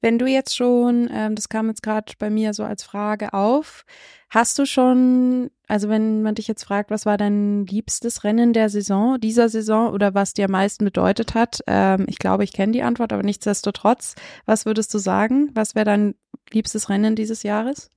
Wenn 0.03 0.19
du 0.19 0.25
jetzt 0.25 0.53
schon, 0.53 1.09
ähm, 1.13 1.33
das 1.33 1.47
kam 1.47 1.69
jetzt 1.69 1.81
gerade 1.81 2.11
bei 2.19 2.29
mir 2.29 2.53
so 2.53 2.65
als 2.65 2.83
Frage 2.83 3.33
auf, 3.33 3.85
hast 4.29 4.59
du 4.59 4.65
schon, 4.65 5.49
also 5.69 5.87
wenn 5.87 6.23
man 6.23 6.35
dich 6.35 6.49
jetzt 6.49 6.65
fragt, 6.65 6.91
was 6.91 7.05
war 7.05 7.15
dein 7.15 7.65
liebstes 7.65 8.25
Rennen 8.25 8.51
der 8.51 8.67
Saison, 8.67 9.17
dieser 9.17 9.47
Saison 9.47 9.93
oder 9.93 10.13
was 10.13 10.33
dir 10.33 10.45
am 10.45 10.51
meisten 10.51 10.83
bedeutet 10.83 11.35
hat, 11.35 11.61
ähm, 11.67 12.05
ich 12.09 12.19
glaube, 12.19 12.43
ich 12.43 12.51
kenne 12.51 12.73
die 12.73 12.83
Antwort, 12.83 13.13
aber 13.13 13.23
nichtsdestotrotz, 13.23 14.15
was 14.45 14.65
würdest 14.65 14.93
du 14.93 14.97
sagen? 14.97 15.51
Was 15.53 15.73
wäre 15.73 15.85
dein 15.85 16.15
liebstes 16.51 16.89
Rennen 16.89 17.15
dieses 17.15 17.43
Jahres? 17.43 17.89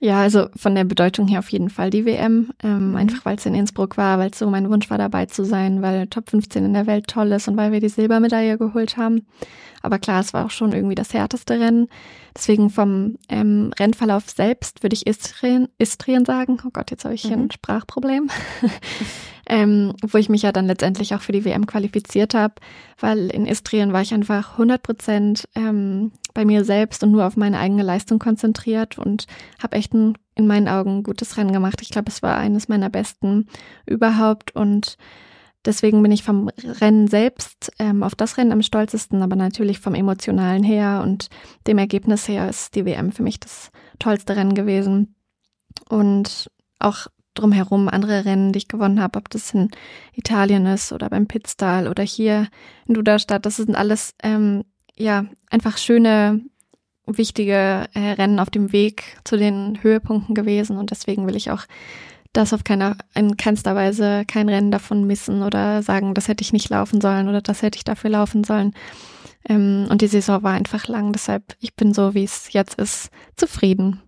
Ja, 0.00 0.20
also 0.20 0.46
von 0.54 0.76
der 0.76 0.84
Bedeutung 0.84 1.26
her 1.26 1.40
auf 1.40 1.50
jeden 1.50 1.70
Fall 1.70 1.90
die 1.90 2.04
WM. 2.04 2.50
Ähm, 2.62 2.90
mhm. 2.90 2.96
einfach 2.96 3.24
weil 3.24 3.36
es 3.36 3.46
in 3.46 3.54
Innsbruck 3.54 3.96
war, 3.96 4.18
weil 4.18 4.30
es 4.30 4.38
so 4.38 4.48
mein 4.48 4.70
Wunsch 4.70 4.88
war, 4.90 4.98
dabei 4.98 5.26
zu 5.26 5.44
sein, 5.44 5.82
weil 5.82 6.06
Top 6.06 6.30
15 6.30 6.64
in 6.64 6.74
der 6.74 6.86
Welt 6.86 7.08
toll 7.08 7.32
ist 7.32 7.48
und 7.48 7.56
weil 7.56 7.72
wir 7.72 7.80
die 7.80 7.88
Silbermedaille 7.88 8.58
geholt 8.58 8.96
haben. 8.96 9.26
Aber 9.82 9.98
klar, 9.98 10.20
es 10.20 10.32
war 10.32 10.46
auch 10.46 10.50
schon 10.50 10.72
irgendwie 10.72 10.94
das 10.94 11.14
härteste 11.14 11.58
Rennen. 11.58 11.88
Deswegen 12.36 12.70
vom 12.70 13.16
ähm, 13.28 13.72
Rennverlauf 13.78 14.28
selbst 14.28 14.82
würde 14.82 14.94
ich 14.94 15.06
Istrien, 15.06 15.68
Istrien 15.78 16.24
sagen. 16.24 16.58
Oh 16.64 16.70
Gott, 16.72 16.90
jetzt 16.90 17.04
habe 17.04 17.14
ich 17.14 17.22
hier 17.22 17.36
mhm. 17.36 17.44
ein 17.44 17.50
Sprachproblem. 17.50 18.30
ähm, 19.48 19.94
wo 20.06 20.18
ich 20.18 20.28
mich 20.28 20.42
ja 20.42 20.52
dann 20.52 20.66
letztendlich 20.66 21.14
auch 21.14 21.22
für 21.22 21.32
die 21.32 21.44
WM 21.44 21.66
qualifiziert 21.66 22.34
habe, 22.34 22.54
weil 23.00 23.30
in 23.30 23.46
Istrien 23.46 23.92
war 23.92 24.02
ich 24.02 24.14
einfach 24.14 24.52
100 24.52 24.82
Prozent 24.82 25.48
ähm, 25.54 26.12
bei 26.38 26.44
mir 26.44 26.64
selbst 26.64 27.02
und 27.02 27.10
nur 27.10 27.26
auf 27.26 27.36
meine 27.36 27.58
eigene 27.58 27.82
Leistung 27.82 28.20
konzentriert 28.20 28.96
und 28.96 29.26
habe 29.60 29.74
echt 29.74 29.92
ein, 29.92 30.16
in 30.36 30.46
meinen 30.46 30.68
Augen 30.68 31.02
gutes 31.02 31.36
Rennen 31.36 31.50
gemacht. 31.50 31.82
Ich 31.82 31.90
glaube, 31.90 32.10
es 32.10 32.22
war 32.22 32.36
eines 32.36 32.68
meiner 32.68 32.88
besten 32.90 33.48
überhaupt 33.86 34.54
und 34.54 34.96
Deswegen 35.64 36.00
bin 36.04 36.12
ich 36.12 36.22
vom 36.22 36.48
Rennen 36.80 37.08
selbst 37.08 37.72
ähm, 37.80 38.04
auf 38.04 38.14
das 38.14 38.38
Rennen 38.38 38.52
am 38.52 38.62
stolzesten, 38.62 39.22
aber 39.22 39.34
natürlich 39.34 39.80
vom 39.80 39.94
emotionalen 39.96 40.62
her 40.62 41.02
und 41.02 41.28
dem 41.66 41.78
Ergebnis 41.78 42.28
her 42.28 42.48
ist 42.48 42.76
die 42.76 42.86
WM 42.86 43.10
für 43.10 43.24
mich 43.24 43.40
das 43.40 43.72
tollste 43.98 44.36
Rennen 44.36 44.54
gewesen. 44.54 45.16
Und 45.88 46.48
auch 46.78 47.08
drumherum 47.34 47.88
andere 47.88 48.24
Rennen, 48.24 48.52
die 48.52 48.58
ich 48.58 48.68
gewonnen 48.68 49.02
habe, 49.02 49.18
ob 49.18 49.28
das 49.30 49.52
in 49.52 49.68
Italien 50.14 50.64
ist 50.66 50.92
oder 50.92 51.10
beim 51.10 51.26
Pitztal 51.26 51.88
oder 51.88 52.04
hier 52.04 52.46
in 52.86 52.94
Duderstadt, 52.94 53.44
das 53.44 53.56
sind 53.56 53.74
alles 53.74 54.14
ähm, 54.22 54.62
ja 54.98 55.26
einfach 55.50 55.78
schöne, 55.78 56.42
wichtige 57.06 57.86
äh, 57.94 58.10
Rennen 58.12 58.38
auf 58.38 58.50
dem 58.50 58.72
Weg 58.72 59.16
zu 59.24 59.36
den 59.36 59.82
Höhepunkten 59.82 60.34
gewesen 60.34 60.76
und 60.76 60.90
deswegen 60.90 61.26
will 61.26 61.36
ich 61.36 61.50
auch 61.50 61.64
das 62.32 62.52
auf 62.52 62.64
keiner, 62.64 62.96
in 63.14 63.36
keinster 63.36 63.74
Weise 63.74 64.24
kein 64.26 64.48
Rennen 64.48 64.70
davon 64.70 65.06
missen 65.06 65.42
oder 65.42 65.82
sagen, 65.82 66.14
das 66.14 66.28
hätte 66.28 66.42
ich 66.42 66.52
nicht 66.52 66.68
laufen 66.68 67.00
sollen 67.00 67.28
oder 67.28 67.40
das 67.40 67.62
hätte 67.62 67.76
ich 67.76 67.84
dafür 67.84 68.10
laufen 68.10 68.44
sollen. 68.44 68.74
Ähm, 69.48 69.86
und 69.90 70.02
die 70.02 70.08
Saison 70.08 70.42
war 70.42 70.52
einfach 70.52 70.88
lang, 70.88 71.12
deshalb 71.12 71.56
ich 71.60 71.74
bin 71.74 71.94
so, 71.94 72.14
wie 72.14 72.24
es 72.24 72.52
jetzt 72.52 72.78
ist, 72.78 73.10
zufrieden. 73.36 74.02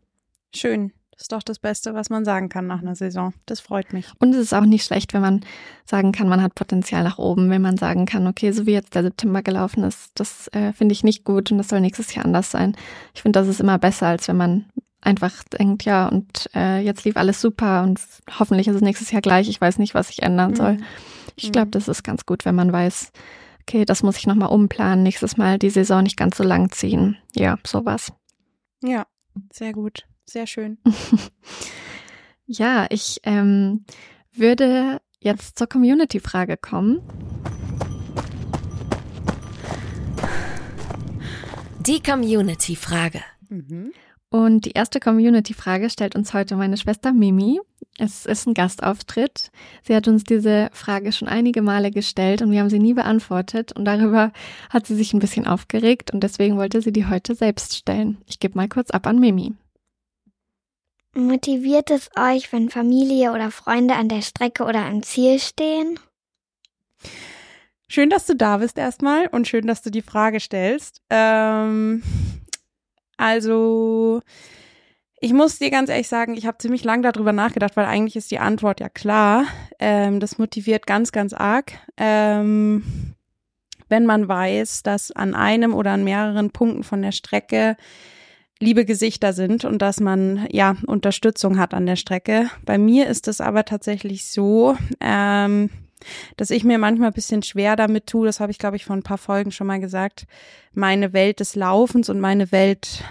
Schön. 0.55 0.93
Das 1.21 1.25
ist 1.25 1.33
doch 1.33 1.43
das 1.43 1.59
Beste, 1.59 1.93
was 1.93 2.09
man 2.09 2.25
sagen 2.25 2.49
kann 2.49 2.67
nach 2.67 2.81
einer 2.81 2.95
Saison. 2.95 3.35
Das 3.45 3.61
freut 3.61 3.93
mich. 3.93 4.11
Und 4.21 4.33
es 4.33 4.41
ist 4.41 4.55
auch 4.55 4.65
nicht 4.65 4.87
schlecht, 4.87 5.13
wenn 5.13 5.21
man 5.21 5.41
sagen 5.85 6.13
kann, 6.13 6.31
man 6.31 6.41
hat 6.41 6.55
Potenzial 6.55 7.05
nach 7.05 7.19
oben, 7.19 7.51
wenn 7.51 7.61
man 7.61 7.77
sagen 7.77 8.07
kann, 8.07 8.27
okay, 8.27 8.53
so 8.53 8.65
wie 8.65 8.73
jetzt 8.73 8.95
der 8.95 9.03
September 9.03 9.43
gelaufen 9.43 9.85
ist, 9.85 10.13
das 10.15 10.49
äh, 10.55 10.73
finde 10.73 10.95
ich 10.95 11.05
nicht 11.05 11.25
gut 11.25 11.53
und 11.53 11.59
das 11.59 11.69
soll 11.69 11.83
nächstes 11.83 12.15
Jahr 12.15 12.25
anders 12.25 12.51
sein. 12.51 12.75
Ich 13.13 13.21
finde, 13.21 13.39
das 13.39 13.49
ist 13.49 13.61
immer 13.61 13.77
besser, 13.77 14.07
als 14.07 14.29
wenn 14.29 14.39
man 14.39 14.65
einfach 15.03 15.45
denkt, 15.45 15.85
ja, 15.85 16.09
und 16.09 16.49
äh, 16.55 16.79
jetzt 16.79 17.05
lief 17.05 17.19
alles 17.19 17.43
super 17.43 17.83
und 17.83 18.01
hoffentlich 18.39 18.69
ist 18.69 18.77
es 18.77 18.81
nächstes 18.81 19.11
Jahr 19.11 19.21
gleich. 19.21 19.51
Ich 19.51 19.61
weiß 19.61 19.77
nicht, 19.77 19.93
was 19.93 20.09
ich 20.09 20.23
ändern 20.23 20.57
soll. 20.57 20.79
Mhm. 20.79 20.85
Ich 21.37 21.53
glaube, 21.53 21.71
das 21.71 21.87
ist 21.87 22.03
ganz 22.03 22.25
gut, 22.25 22.47
wenn 22.47 22.55
man 22.55 22.73
weiß, 22.73 23.13
okay, 23.61 23.85
das 23.85 24.03
muss 24.03 24.17
ich 24.17 24.27
nochmal 24.27 24.49
umplanen, 24.49 25.03
nächstes 25.03 25.37
Mal 25.37 25.59
die 25.59 25.69
Saison 25.69 26.03
nicht 26.03 26.17
ganz 26.17 26.39
so 26.39 26.45
lang 26.45 26.73
ziehen. 26.73 27.19
Ja, 27.37 27.59
sowas. 27.67 28.11
Ja, 28.83 29.05
sehr 29.53 29.75
gut. 29.75 30.07
Sehr 30.31 30.47
schön. 30.47 30.79
ja, 32.47 32.87
ich 32.91 33.19
ähm, 33.25 33.85
würde 34.33 35.01
jetzt 35.19 35.59
zur 35.59 35.67
Community-Frage 35.67 36.57
kommen. 36.57 37.01
Die 41.81 42.01
Community-Frage. 42.01 43.23
Mhm. 43.49 43.93
Und 44.29 44.67
die 44.67 44.71
erste 44.71 45.01
Community-Frage 45.01 45.91
stellt 45.91 46.15
uns 46.15 46.33
heute 46.33 46.55
meine 46.55 46.77
Schwester 46.77 47.13
Mimi. 47.13 47.59
Es 47.99 48.25
ist 48.25 48.47
ein 48.47 48.55
Gastauftritt. 48.55 49.51
Sie 49.83 49.97
hat 49.97 50.07
uns 50.07 50.23
diese 50.23 50.71
Frage 50.73 51.11
schon 51.11 51.27
einige 51.27 51.61
Male 51.61 51.91
gestellt 51.91 52.41
und 52.41 52.53
wir 52.53 52.61
haben 52.61 52.71
sie 52.71 52.79
nie 52.79 52.95
beantwortet. 52.95 53.73
Und 53.73 53.85
darüber 53.85 54.33
hat 54.69 54.87
sie 54.87 54.95
sich 54.95 55.13
ein 55.13 55.19
bisschen 55.19 55.49
aufgeregt 55.49 56.13
und 56.13 56.23
deswegen 56.23 56.57
wollte 56.57 56.83
sie 56.83 56.93
die 56.93 57.07
heute 57.07 57.35
selbst 57.35 57.77
stellen. 57.77 58.19
Ich 58.27 58.39
gebe 58.39 58.57
mal 58.57 58.69
kurz 58.69 58.93
ab 58.93 59.09
an 59.09 59.19
Mimi. 59.19 59.55
Motiviert 61.15 61.91
es 61.91 62.09
euch, 62.17 62.53
wenn 62.53 62.71
Familie 62.71 63.33
oder 63.33 63.51
Freunde 63.51 63.95
an 63.97 64.09
der 64.09 64.23
Strecke 64.23 64.65
oder 64.65 64.85
am 64.85 65.03
Ziel 65.03 65.41
stehen? 65.41 65.99
Schön, 67.89 68.11
dass 68.11 68.27
du 68.27 68.37
da 68.37 68.59
bist 68.59 68.79
erstmal 68.79 69.27
und 69.27 69.49
schön, 69.49 69.67
dass 69.67 69.83
du 69.83 69.91
die 69.91 70.03
Frage 70.03 70.39
stellst. 70.39 71.03
Ähm, 71.11 72.05
also, 73.17 74.23
ich 75.19 75.33
muss 75.33 75.59
dir 75.59 75.71
ganz 75.71 75.91
ehrlich 75.91 76.07
sagen, 76.07 76.37
ich 76.37 76.47
habe 76.47 76.59
ziemlich 76.59 76.85
lange 76.85 77.11
darüber 77.11 77.33
nachgedacht, 77.33 77.77
weil 77.77 77.87
eigentlich 77.87 78.15
ist 78.15 78.31
die 78.31 78.39
Antwort 78.39 78.79
ja 78.79 78.89
klar. 78.89 79.47
Ähm, 79.81 80.21
das 80.21 80.39
motiviert 80.39 80.87
ganz, 80.87 81.11
ganz 81.11 81.33
arg. 81.33 81.73
Ähm, 81.97 83.17
wenn 83.89 84.07
man 84.07 84.29
weiß, 84.29 84.85
dass 84.85 85.11
an 85.11 85.35
einem 85.35 85.75
oder 85.75 85.91
an 85.91 86.05
mehreren 86.05 86.53
Punkten 86.53 86.85
von 86.85 87.03
der 87.03 87.11
Strecke 87.11 87.77
liebe 88.61 88.85
Gesichter 88.85 89.33
sind 89.33 89.65
und 89.65 89.81
dass 89.83 90.01
man 90.01 90.47
ja 90.51 90.77
Unterstützung 90.87 91.59
hat 91.59 91.75
an 91.75 91.87
der 91.87 91.97
Strecke. 91.97 92.51
Bei 92.65 92.79
mir 92.79 93.09
ist 93.09 93.27
es 93.27 93.41
aber 93.41 93.65
tatsächlich 93.65 94.27
so, 94.27 94.77
ähm, 95.01 95.71
dass 96.37 96.51
ich 96.51 96.65
mir 96.65 96.79
manchmal 96.79 97.09
ein 97.09 97.15
bisschen 97.15 97.43
schwer 97.43 97.77
damit 97.77 98.07
tue, 98.07 98.27
das 98.27 98.41
habe 98.41 98.53
ich, 98.53 98.59
glaube 98.59 98.77
ich, 98.77 98.85
vor 98.85 98.97
ein 98.97 99.03
paar 99.03 99.19
Folgen 99.19 99.51
schon 99.51 99.67
mal 99.67 99.81
gesagt, 99.81 100.27
meine 100.73 101.13
Welt 101.13 101.41
des 101.41 101.57
Laufens 101.57 102.09
und 102.09 102.21
meine 102.21 102.53
Welt 102.53 103.03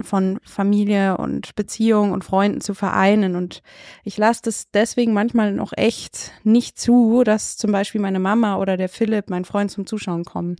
von 0.00 0.38
Familie 0.44 1.16
und 1.16 1.54
Beziehung 1.54 2.12
und 2.12 2.24
Freunden 2.24 2.60
zu 2.60 2.74
vereinen. 2.74 3.34
Und 3.34 3.62
ich 4.04 4.18
lasse 4.18 4.42
das 4.44 4.70
deswegen 4.70 5.12
manchmal 5.12 5.52
noch 5.52 5.72
echt 5.74 6.32
nicht 6.44 6.78
zu, 6.78 7.22
dass 7.24 7.56
zum 7.56 7.72
Beispiel 7.72 8.00
meine 8.00 8.20
Mama 8.20 8.58
oder 8.58 8.76
der 8.76 8.88
Philipp, 8.88 9.30
mein 9.30 9.44
Freund, 9.44 9.70
zum 9.70 9.86
Zuschauen 9.86 10.24
kommen. 10.24 10.56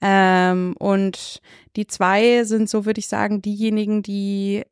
Ähm, 0.00 0.74
und 0.78 1.40
die 1.76 1.86
zwei 1.86 2.44
sind 2.44 2.68
so, 2.68 2.86
würde 2.86 3.00
ich 3.00 3.08
sagen, 3.08 3.42
diejenigen, 3.42 4.02
die 4.02 4.64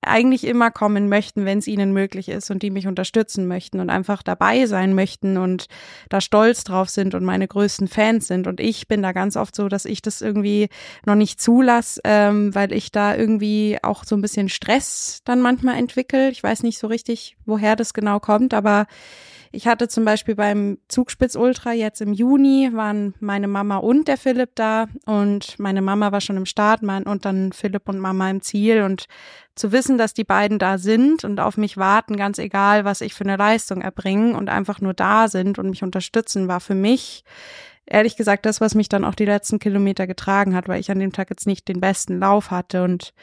eigentlich 0.00 0.44
immer 0.44 0.70
kommen 0.70 1.08
möchten, 1.08 1.44
wenn 1.44 1.58
es 1.58 1.66
ihnen 1.66 1.92
möglich 1.92 2.28
ist 2.28 2.50
und 2.50 2.62
die 2.62 2.70
mich 2.70 2.86
unterstützen 2.86 3.48
möchten 3.48 3.80
und 3.80 3.90
einfach 3.90 4.22
dabei 4.22 4.66
sein 4.66 4.94
möchten 4.94 5.36
und 5.36 5.66
da 6.08 6.20
stolz 6.20 6.62
drauf 6.62 6.88
sind 6.88 7.14
und 7.14 7.24
meine 7.24 7.48
größten 7.48 7.88
Fans 7.88 8.28
sind. 8.28 8.46
Und 8.46 8.60
ich 8.60 8.86
bin 8.86 9.02
da 9.02 9.12
ganz 9.12 9.36
oft 9.36 9.56
so, 9.56 9.68
dass 9.68 9.84
ich 9.84 10.00
das 10.00 10.20
irgendwie 10.20 10.68
noch 11.04 11.16
nicht 11.16 11.40
zulasse, 11.40 12.00
ähm, 12.04 12.54
weil 12.54 12.72
ich 12.72 12.92
da 12.92 13.16
irgendwie 13.16 13.78
auch 13.82 14.04
so 14.04 14.16
ein 14.16 14.22
bisschen 14.22 14.48
Stress 14.48 15.20
dann 15.24 15.40
manchmal 15.40 15.78
entwickle. 15.78 16.30
Ich 16.30 16.42
weiß 16.42 16.62
nicht 16.62 16.78
so 16.78 16.86
richtig, 16.86 17.36
woher 17.44 17.74
das 17.74 17.92
genau 17.92 18.20
kommt, 18.20 18.54
aber 18.54 18.86
ich 19.50 19.66
hatte 19.66 19.88
zum 19.88 20.04
Beispiel 20.04 20.34
beim 20.34 20.78
Zugspitz 20.88 21.34
Ultra 21.34 21.72
jetzt 21.72 22.00
im 22.00 22.12
Juni 22.12 22.70
waren 22.74 23.14
meine 23.20 23.48
Mama 23.48 23.78
und 23.78 24.08
der 24.08 24.16
Philipp 24.16 24.50
da 24.54 24.86
und 25.06 25.58
meine 25.58 25.82
Mama 25.82 26.12
war 26.12 26.20
schon 26.20 26.36
im 26.36 26.46
Start 26.46 26.82
mein, 26.82 27.04
und 27.04 27.24
dann 27.24 27.52
Philipp 27.52 27.88
und 27.88 27.98
Mama 27.98 28.28
im 28.30 28.42
Ziel 28.42 28.82
und 28.82 29.06
zu 29.54 29.72
wissen, 29.72 29.98
dass 29.98 30.14
die 30.14 30.24
beiden 30.24 30.58
da 30.58 30.78
sind 30.78 31.24
und 31.24 31.40
auf 31.40 31.56
mich 31.56 31.76
warten, 31.76 32.16
ganz 32.16 32.38
egal, 32.38 32.84
was 32.84 33.00
ich 33.00 33.14
für 33.14 33.24
eine 33.24 33.36
Leistung 33.36 33.80
erbringe 33.80 34.36
und 34.36 34.48
einfach 34.48 34.80
nur 34.80 34.94
da 34.94 35.28
sind 35.28 35.58
und 35.58 35.70
mich 35.70 35.82
unterstützen, 35.82 36.48
war 36.48 36.60
für 36.60 36.74
mich 36.74 37.24
ehrlich 37.86 38.16
gesagt 38.16 38.46
das, 38.46 38.60
was 38.60 38.74
mich 38.74 38.88
dann 38.88 39.04
auch 39.04 39.14
die 39.14 39.24
letzten 39.24 39.58
Kilometer 39.58 40.06
getragen 40.06 40.54
hat, 40.54 40.68
weil 40.68 40.80
ich 40.80 40.90
an 40.90 40.98
dem 40.98 41.12
Tag 41.12 41.30
jetzt 41.30 41.46
nicht 41.46 41.68
den 41.68 41.80
besten 41.80 42.18
Lauf 42.18 42.50
hatte 42.50 42.84
und 42.84 43.14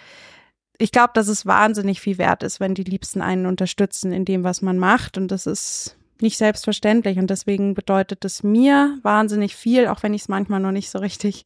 ich 0.77 0.91
glaube, 0.91 1.11
dass 1.13 1.27
es 1.27 1.45
wahnsinnig 1.45 2.01
viel 2.01 2.17
wert 2.17 2.43
ist, 2.43 2.59
wenn 2.59 2.75
die 2.75 2.83
Liebsten 2.83 3.21
einen 3.21 3.45
unterstützen 3.45 4.11
in 4.11 4.25
dem, 4.25 4.43
was 4.43 4.61
man 4.61 4.77
macht. 4.77 5.17
Und 5.17 5.29
das 5.29 5.45
ist 5.45 5.97
nicht 6.21 6.37
selbstverständlich 6.37 7.17
und 7.17 7.29
deswegen 7.29 7.73
bedeutet 7.73 8.25
es 8.25 8.43
mir 8.43 8.97
wahnsinnig 9.01 9.55
viel, 9.55 9.87
auch 9.87 10.03
wenn 10.03 10.13
ich 10.13 10.23
es 10.23 10.27
manchmal 10.29 10.59
noch 10.59 10.71
nicht 10.71 10.89
so 10.89 10.99
richtig 10.99 11.45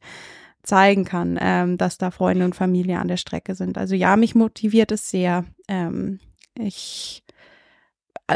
zeigen 0.62 1.04
kann, 1.04 1.38
ähm, 1.40 1.78
dass 1.78 1.98
da 1.98 2.10
Freunde 2.10 2.44
und 2.44 2.54
Familie 2.54 2.98
an 2.98 3.08
der 3.08 3.16
Strecke 3.16 3.54
sind. 3.54 3.78
Also 3.78 3.94
ja, 3.94 4.16
mich 4.16 4.34
motiviert 4.34 4.92
es 4.92 5.10
sehr. 5.10 5.44
Ähm, 5.68 6.20
ich 6.58 7.24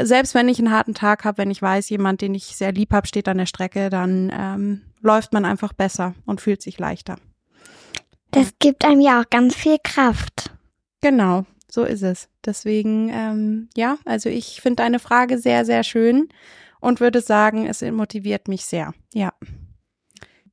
selbst 0.02 0.34
wenn 0.34 0.48
ich 0.48 0.58
einen 0.58 0.72
harten 0.72 0.94
Tag 0.94 1.24
habe, 1.24 1.38
wenn 1.38 1.50
ich 1.50 1.62
weiß, 1.62 1.88
jemand, 1.90 2.20
den 2.20 2.34
ich 2.34 2.56
sehr 2.56 2.72
lieb 2.72 2.92
habe, 2.92 3.06
steht 3.06 3.28
an 3.28 3.38
der 3.38 3.46
Strecke, 3.46 3.90
dann 3.90 4.32
ähm, 4.36 4.82
läuft 5.00 5.32
man 5.32 5.44
einfach 5.44 5.72
besser 5.72 6.14
und 6.26 6.40
fühlt 6.40 6.62
sich 6.62 6.78
leichter. 6.78 7.16
Das 8.32 8.54
gibt 8.58 8.84
einem 8.84 9.00
ja 9.00 9.20
auch 9.20 9.30
ganz 9.30 9.54
viel 9.54 9.76
Kraft. 9.82 10.50
Genau, 11.00 11.44
so 11.74 11.84
ist 11.84 12.02
es. 12.02 12.28
Deswegen, 12.44 13.10
ähm, 13.12 13.68
ja, 13.76 13.98
also 14.04 14.28
ich 14.28 14.60
finde 14.60 14.76
deine 14.76 14.98
Frage 14.98 15.38
sehr, 15.38 15.64
sehr 15.64 15.82
schön 15.82 16.28
und 16.80 17.00
würde 17.00 17.20
sagen, 17.20 17.66
es 17.66 17.82
motiviert 17.82 18.48
mich 18.48 18.64
sehr. 18.64 18.94
Ja. 19.12 19.32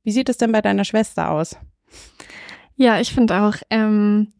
Wie 0.02 0.12
sieht 0.12 0.28
es 0.28 0.36
denn 0.36 0.52
bei 0.52 0.60
deiner 0.60 0.84
Schwester 0.84 1.30
aus? 1.30 1.56
Ja, 2.74 3.00
ich 3.00 3.12
finde 3.12 3.40
auch. 3.42 3.54
Ähm, 3.70 4.32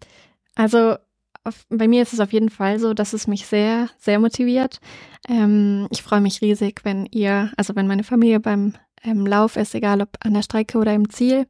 also 0.54 0.96
auf, 1.44 1.66
bei 1.70 1.88
mir 1.88 2.02
ist 2.02 2.12
es 2.12 2.20
auf 2.20 2.32
jeden 2.32 2.50
Fall 2.50 2.78
so, 2.78 2.94
dass 2.94 3.12
es 3.12 3.26
mich 3.26 3.46
sehr, 3.46 3.88
sehr 3.98 4.18
motiviert. 4.18 4.80
Ähm, 5.28 5.86
ich 5.90 6.02
freue 6.02 6.20
mich 6.20 6.40
riesig, 6.40 6.80
wenn 6.84 7.06
ihr, 7.06 7.52
also 7.56 7.76
wenn 7.76 7.86
meine 7.86 8.04
Familie 8.04 8.40
beim 8.40 8.74
ähm, 9.04 9.26
Lauf 9.26 9.56
ist, 9.56 9.74
egal 9.74 10.00
ob 10.00 10.16
an 10.20 10.34
der 10.34 10.42
Strecke 10.42 10.78
oder 10.78 10.94
im 10.94 11.10
Ziel. 11.10 11.46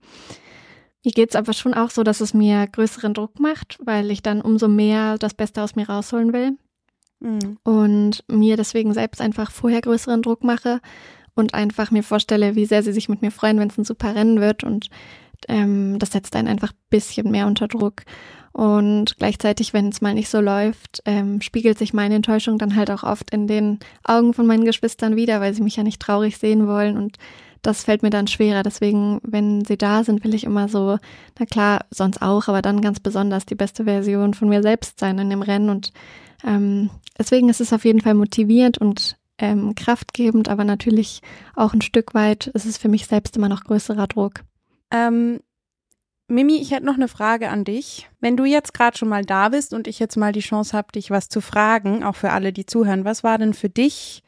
Mir 1.05 1.13
geht's 1.13 1.35
aber 1.35 1.53
schon 1.53 1.75
auch 1.75 1.91
so, 1.91 2.03
dass 2.03 2.21
es 2.21 2.33
mir 2.33 2.67
größeren 2.67 3.15
Druck 3.15 3.41
macht, 3.41 3.79
weil 3.85 4.11
ich 4.11 4.23
dann 4.23 4.41
umso 4.41 4.69
mehr 4.69 5.19
das 5.19 5.35
Beste 5.35 5.63
aus 5.63 5.75
mir 5.75 5.89
rausholen 5.89 6.33
will. 6.33 6.57
Mhm. 7.21 7.59
Und 7.65 8.25
mir 8.29 8.57
deswegen 8.57 8.95
selbst 8.95 9.21
einfach 9.21 9.51
vorher 9.51 9.81
größeren 9.81 10.23
Druck 10.23 10.45
mache 10.45 10.81
und 11.35 11.55
einfach 11.55 11.91
mir 11.91 12.03
vorstelle, 12.03 12.55
wie 12.55 12.67
sehr 12.67 12.83
sie 12.83 12.93
sich 12.93 13.09
mit 13.09 13.23
mir 13.23 13.31
freuen, 13.31 13.59
wenn 13.59 13.69
es 13.69 13.79
ein 13.79 13.85
super 13.85 14.15
Rennen 14.15 14.41
wird. 14.41 14.65
Und 14.65 14.91
ähm, 15.49 15.99
das 15.99 16.13
setzt 16.13 16.37
einen 16.37 16.49
einfach 16.49 16.73
bisschen 16.91 17.31
mehr 17.31 17.47
unter 17.47 17.69
Druck. 17.69 18.03
Und 18.53 19.17
gleichzeitig, 19.17 19.73
wenn 19.73 19.89
es 19.89 20.03
mal 20.03 20.15
nicht 20.15 20.29
so 20.29 20.41
läuft, 20.41 21.03
ähm, 21.07 21.41
spiegelt 21.41 21.79
sich 21.79 21.95
meine 21.95 22.17
Enttäuschung 22.17 22.59
dann 22.59 22.77
halt 22.77 22.91
auch 22.91 23.03
oft 23.03 23.31
in 23.31 23.47
den 23.47 23.79
Augen 24.05 24.35
von 24.35 24.47
meinen 24.47 24.67
Geschwistern 24.67 25.17
wieder, 25.17 25.41
weil 25.41 25.55
sie 25.55 25.63
mich 25.63 25.77
ja 25.77 25.83
nicht 25.83 26.03
traurig 26.03 26.37
sehen 26.37 26.67
wollen. 26.67 26.99
Und 26.99 27.17
das 27.62 27.85
fällt 27.85 28.02
mir 28.02 28.11
dann 28.11 28.26
schwerer. 28.26 28.62
Deswegen, 28.62 29.21
wenn 29.23 29.64
sie 29.64 29.78
da 29.78 30.04
sind, 30.04 30.25
will 30.25 30.35
ich 30.35 30.45
immer 30.45 30.69
so, 30.69 30.99
na 31.38 31.47
klar, 31.47 31.87
sonst 31.90 32.21
auch, 32.21 32.49
aber 32.49 32.62
dann 32.62 32.81
ganz 32.81 33.00
besonders 33.00 33.47
die 33.47 33.54
beste 33.54 33.85
Version 33.85 34.35
von 34.35 34.49
mir 34.49 34.62
selbst 34.62 34.99
sein 34.99 35.19
in 35.19 35.31
dem 35.31 35.42
Rennen. 35.42 35.71
Und 35.71 35.92
ähm, 36.45 36.90
deswegen 37.19 37.49
ist 37.49 37.61
es 37.61 37.73
auf 37.73 37.85
jeden 37.85 38.00
Fall 38.00 38.14
motivierend 38.14 38.78
und 38.78 39.16
ähm, 39.38 39.75
kraftgebend, 39.75 40.49
aber 40.49 40.64
natürlich 40.64 41.21
auch 41.57 41.73
ein 41.73 41.81
Stück 41.81 42.14
weit 42.14 42.49
ist 42.49 42.66
es 42.66 42.78
für 42.78 42.88
mich 42.88 43.07
selbst 43.07 43.37
immer 43.37 43.49
noch 43.49 43.64
größerer 43.64 44.07
Druck. 44.07 44.45
Ähm, 44.90 45.40
Mimi, 46.28 46.57
ich 46.57 46.71
hätte 46.71 46.87
noch 46.87 46.95
eine 46.95 47.09
Frage 47.09 47.50
an 47.50 47.64
dich. 47.64 48.09
Wenn 48.21 48.37
du 48.37 48.45
jetzt 48.45 48.73
gerade 48.73 48.97
schon 48.97 49.09
mal 49.09 49.25
da 49.25 49.50
bist 49.50 49.75
und 49.75 49.87
ich 49.87 49.99
jetzt 49.99 50.16
mal 50.16 50.33
die 50.33 50.40
Chance 50.40 50.76
habe, 50.76 50.92
dich 50.92 51.11
was 51.11 51.28
zu 51.28 51.40
fragen, 51.40 52.04
auch 52.04 52.16
für 52.16 52.31
alle, 52.31 52.52
die 52.52 52.66
zuhören, 52.66 53.04
was 53.04 53.23
war 53.23 53.38
denn 53.38 53.54
für 53.54 53.69
dich 53.69 54.23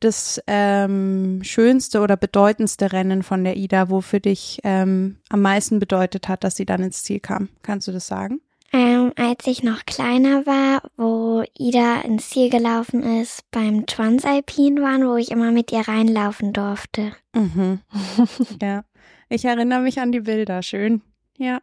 das 0.00 0.40
ähm, 0.46 1.40
schönste 1.42 2.00
oder 2.00 2.16
bedeutendste 2.16 2.92
Rennen 2.92 3.22
von 3.22 3.44
der 3.44 3.56
Ida, 3.56 3.90
wo 3.90 4.00
für 4.00 4.20
dich 4.20 4.60
ähm, 4.64 5.16
am 5.28 5.42
meisten 5.42 5.78
bedeutet 5.78 6.28
hat, 6.28 6.44
dass 6.44 6.56
sie 6.56 6.66
dann 6.66 6.82
ins 6.82 7.02
Ziel 7.02 7.20
kam? 7.20 7.48
Kannst 7.62 7.88
du 7.88 7.92
das 7.92 8.06
sagen? 8.06 8.40
Ähm, 8.72 9.12
als 9.16 9.46
ich 9.46 9.62
noch 9.62 9.86
kleiner 9.86 10.44
war, 10.44 10.82
wo 10.96 11.42
Ida 11.58 12.02
ins 12.02 12.28
Ziel 12.28 12.50
gelaufen 12.50 13.02
ist, 13.20 13.50
beim 13.50 13.86
Transalpin 13.86 14.82
waren, 14.82 15.06
wo 15.06 15.16
ich 15.16 15.30
immer 15.30 15.52
mit 15.52 15.72
ihr 15.72 15.88
reinlaufen 15.88 16.52
durfte. 16.52 17.12
Mhm. 17.34 17.80
ja, 18.62 18.84
ich 19.30 19.46
erinnere 19.46 19.80
mich 19.80 20.00
an 20.00 20.12
die 20.12 20.20
Bilder. 20.20 20.62
Schön. 20.62 21.00
Ja, 21.38 21.62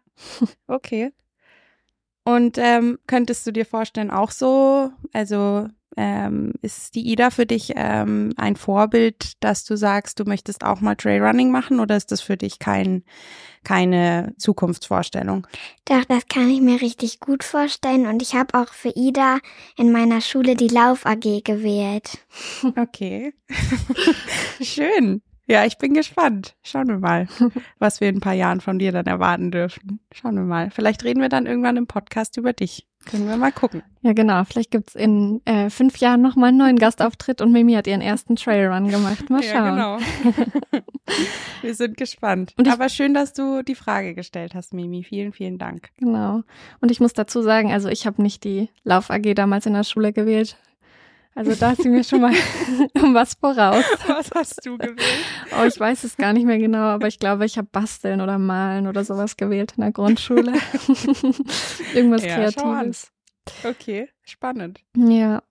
okay. 0.67 1.11
Und 2.23 2.57
ähm, 2.57 2.97
könntest 3.05 3.45
du 3.45 3.51
dir 3.51 3.67
vorstellen, 3.67 4.09
auch 4.09 4.31
so, 4.31 4.89
also 5.13 5.67
ähm, 5.97 6.53
ist 6.61 6.95
die 6.95 7.07
Ida 7.11 7.29
für 7.29 7.45
dich 7.45 7.73
ähm, 7.75 8.33
ein 8.37 8.55
Vorbild, 8.55 9.33
dass 9.41 9.63
du 9.65 9.75
sagst, 9.75 10.19
du 10.19 10.25
möchtest 10.25 10.63
auch 10.63 10.81
mal 10.81 10.95
Trailrunning 10.95 11.51
machen 11.51 11.79
oder 11.79 11.95
ist 11.95 12.11
das 12.11 12.21
für 12.21 12.37
dich 12.37 12.59
kein, 12.59 13.03
keine 13.63 14.33
Zukunftsvorstellung? 14.37 15.47
Doch, 15.85 16.05
das 16.05 16.27
kann 16.27 16.49
ich 16.49 16.61
mir 16.61 16.81
richtig 16.81 17.19
gut 17.19 17.43
vorstellen 17.43 18.07
und 18.07 18.21
ich 18.21 18.35
habe 18.35 18.59
auch 18.59 18.73
für 18.73 18.93
Ida 18.95 19.39
in 19.77 19.91
meiner 19.91 20.21
Schule 20.21 20.55
die 20.55 20.67
Lauf 20.67 21.05
AG 21.05 21.43
gewählt. 21.43 22.19
Okay. 22.77 23.33
Schön. 24.61 25.21
Ja, 25.47 25.65
ich 25.65 25.77
bin 25.77 25.93
gespannt. 25.93 26.55
Schauen 26.63 26.87
wir 26.87 26.97
mal, 26.97 27.27
was 27.79 28.01
wir 28.01 28.09
in 28.09 28.17
ein 28.17 28.21
paar 28.21 28.33
Jahren 28.33 28.61
von 28.61 28.79
dir 28.79 28.91
dann 28.91 29.05
erwarten 29.05 29.51
dürfen. 29.51 29.99
Schauen 30.11 30.35
wir 30.35 30.43
mal. 30.43 30.71
Vielleicht 30.71 31.03
reden 31.03 31.21
wir 31.21 31.29
dann 31.29 31.45
irgendwann 31.45 31.77
im 31.77 31.87
Podcast 31.87 32.37
über 32.37 32.53
dich. 32.53 32.87
Können 33.05 33.27
wir 33.27 33.37
mal 33.37 33.51
gucken. 33.51 33.83
Ja, 34.01 34.13
genau. 34.13 34.43
Vielleicht 34.45 34.71
gibt's 34.71 34.95
in 34.95 35.39
äh, 35.45 35.69
fünf 35.69 35.97
Jahren 35.97 36.23
nochmal 36.23 36.49
einen 36.49 36.57
neuen 36.57 36.79
Gastauftritt 36.79 37.39
und 37.39 37.51
Mimi 37.51 37.73
hat 37.73 37.85
ihren 37.85 38.01
ersten 38.01 38.35
Trailrun 38.35 38.89
gemacht. 38.89 39.29
Mal 39.29 39.43
schauen. 39.43 39.77
Ja, 39.77 39.97
genau. 39.97 40.41
wir 41.61 41.75
sind 41.75 41.97
gespannt. 41.97 42.55
Aber 42.67 42.89
schön, 42.89 43.13
dass 43.13 43.33
du 43.33 43.61
die 43.61 43.75
Frage 43.75 44.15
gestellt 44.15 44.55
hast, 44.55 44.73
Mimi. 44.73 45.03
Vielen, 45.03 45.33
vielen 45.33 45.59
Dank. 45.59 45.91
Genau. 45.97 46.41
Und 46.81 46.89
ich 46.89 46.99
muss 46.99 47.13
dazu 47.13 47.43
sagen, 47.43 47.71
also 47.71 47.89
ich 47.89 48.07
habe 48.07 48.23
nicht 48.23 48.43
die 48.43 48.69
Lauf 48.83 49.11
AG 49.11 49.35
damals 49.35 49.67
in 49.67 49.73
der 49.73 49.83
Schule 49.83 50.11
gewählt. 50.11 50.57
Also 51.35 51.53
da 51.53 51.71
ist 51.71 51.83
sie 51.83 51.89
mir 51.89 52.03
schon 52.05 52.21
mal 52.21 52.31
was 53.13 53.33
voraus. 53.33 53.83
Was 54.07 54.31
hast 54.33 54.65
du 54.65 54.77
gewählt? 54.77 55.01
Oh, 55.59 55.65
ich 55.65 55.77
weiß 55.77 56.05
es 56.05 56.15
gar 56.15 56.31
nicht 56.31 56.45
mehr 56.45 56.57
genau, 56.57 56.85
aber 56.85 57.07
ich 57.07 57.19
glaube, 57.19 57.45
ich 57.45 57.57
habe 57.57 57.67
Basteln 57.69 58.21
oder 58.21 58.39
Malen 58.39 58.87
oder 58.87 59.03
sowas 59.03 59.35
gewählt 59.35 59.73
in 59.75 59.81
der 59.81 59.91
Grundschule. 59.91 60.53
Irgendwas 61.93 62.23
ja, 62.23 62.35
Kreatives. 62.35 63.11
Okay, 63.65 64.07
spannend. 64.23 64.79
Ja. 64.95 65.43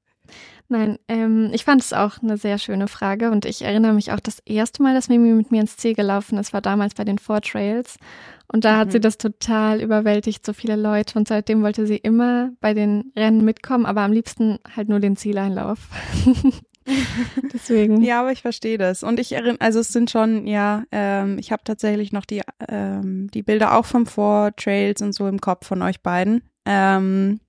Nein, 0.69 0.99
ähm, 1.09 1.51
ich 1.53 1.65
fand 1.65 1.83
es 1.83 1.93
auch 1.93 2.23
eine 2.23 2.39
sehr 2.39 2.57
schöne 2.57 2.89
Frage 2.89 3.31
und 3.31 3.45
ich 3.45 3.61
erinnere 3.63 3.93
mich 3.93 4.11
auch 4.11 4.21
das 4.21 4.39
erste 4.47 4.83
Mal, 4.83 4.95
dass 4.95 5.11
Mimi 5.11 5.35
mit 5.35 5.51
mir 5.51 5.61
ins 5.61 5.77
Ziel 5.77 5.95
gelaufen 5.95 6.39
ist, 6.39 6.55
war 6.55 6.63
damals 6.63 6.95
bei 6.95 7.05
den 7.05 7.19
Four 7.19 7.43
Trails. 7.43 7.99
Und 8.55 8.65
da 8.65 8.75
mhm. 8.75 8.79
hat 8.79 8.93
sie 8.93 8.99
mhm. 8.99 9.03
das 9.03 9.19
total 9.19 9.83
überwältigt, 9.83 10.47
so 10.47 10.53
viele 10.53 10.77
Leute. 10.77 11.19
Und 11.19 11.27
seitdem 11.27 11.65
wollte 11.65 11.89
sie 11.89 11.97
immer 11.97 12.53
bei 12.61 12.73
den 12.73 13.11
Rennen 13.17 13.45
mitkommen, 13.45 13.85
aber 13.85 14.03
am 14.03 14.13
liebsten 14.13 14.61
halt 14.77 14.89
nur 14.89 15.01
den 15.01 15.17
Zieleinlauf. 15.17 15.89
Deswegen. 17.53 18.01
Ja, 18.03 18.21
aber 18.21 18.31
ich 18.31 18.43
verstehe 18.43 18.79
das. 18.79 19.03
Und 19.03 19.19
ich 19.19 19.33
erinnere, 19.33 19.61
also 19.61 19.81
es 19.81 19.89
sind 19.89 20.09
schon, 20.09 20.47
ja, 20.47 20.85
ähm, 20.93 21.37
ich 21.41 21.51
habe 21.51 21.65
tatsächlich 21.65 22.13
noch 22.13 22.25
die, 22.25 22.43
ähm, 22.69 23.29
die 23.35 23.43
Bilder 23.43 23.77
auch 23.77 23.87
vom 23.87 24.07
Four 24.07 24.55
Trails 24.55 25.03
und 25.03 25.15
so 25.15 25.27
im 25.27 25.41
Kopf 25.41 25.67
von 25.67 25.83
euch 25.83 26.01
beiden. 26.01 26.45
Ähm, 26.65 27.41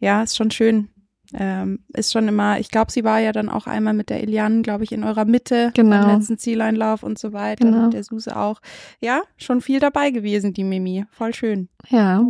ja, 0.00 0.24
ist 0.24 0.36
schon 0.36 0.50
schön, 0.50 0.88
ähm, 1.34 1.84
ist 1.88 2.12
schon 2.12 2.28
immer, 2.28 2.58
ich 2.58 2.70
glaube, 2.70 2.92
sie 2.92 3.04
war 3.04 3.18
ja 3.18 3.32
dann 3.32 3.48
auch 3.48 3.66
einmal 3.66 3.94
mit 3.94 4.10
der 4.10 4.22
Eliane, 4.22 4.62
glaube 4.62 4.84
ich, 4.84 4.92
in 4.92 5.04
eurer 5.04 5.24
Mitte 5.24 5.70
genau. 5.74 6.00
beim 6.00 6.16
letzten 6.16 6.38
Zieleinlauf 6.38 7.02
und 7.02 7.18
so 7.18 7.32
weiter, 7.32 7.64
genau. 7.64 7.84
mit 7.84 7.94
der 7.94 8.04
Suse 8.04 8.36
auch. 8.36 8.60
Ja, 9.00 9.22
schon 9.36 9.60
viel 9.60 9.80
dabei 9.80 10.10
gewesen, 10.10 10.52
die 10.52 10.64
Mimi. 10.64 11.04
Voll 11.10 11.34
schön. 11.34 11.68
Ja. 11.88 12.24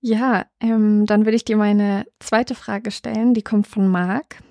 Ja, 0.00 0.44
ähm, 0.60 1.06
dann 1.06 1.24
würde 1.24 1.36
ich 1.36 1.44
dir 1.44 1.56
meine 1.56 2.04
zweite 2.20 2.54
Frage 2.54 2.90
stellen, 2.90 3.32
die 3.32 3.42
kommt 3.42 3.66
von 3.66 3.88
Marc. 3.88 4.42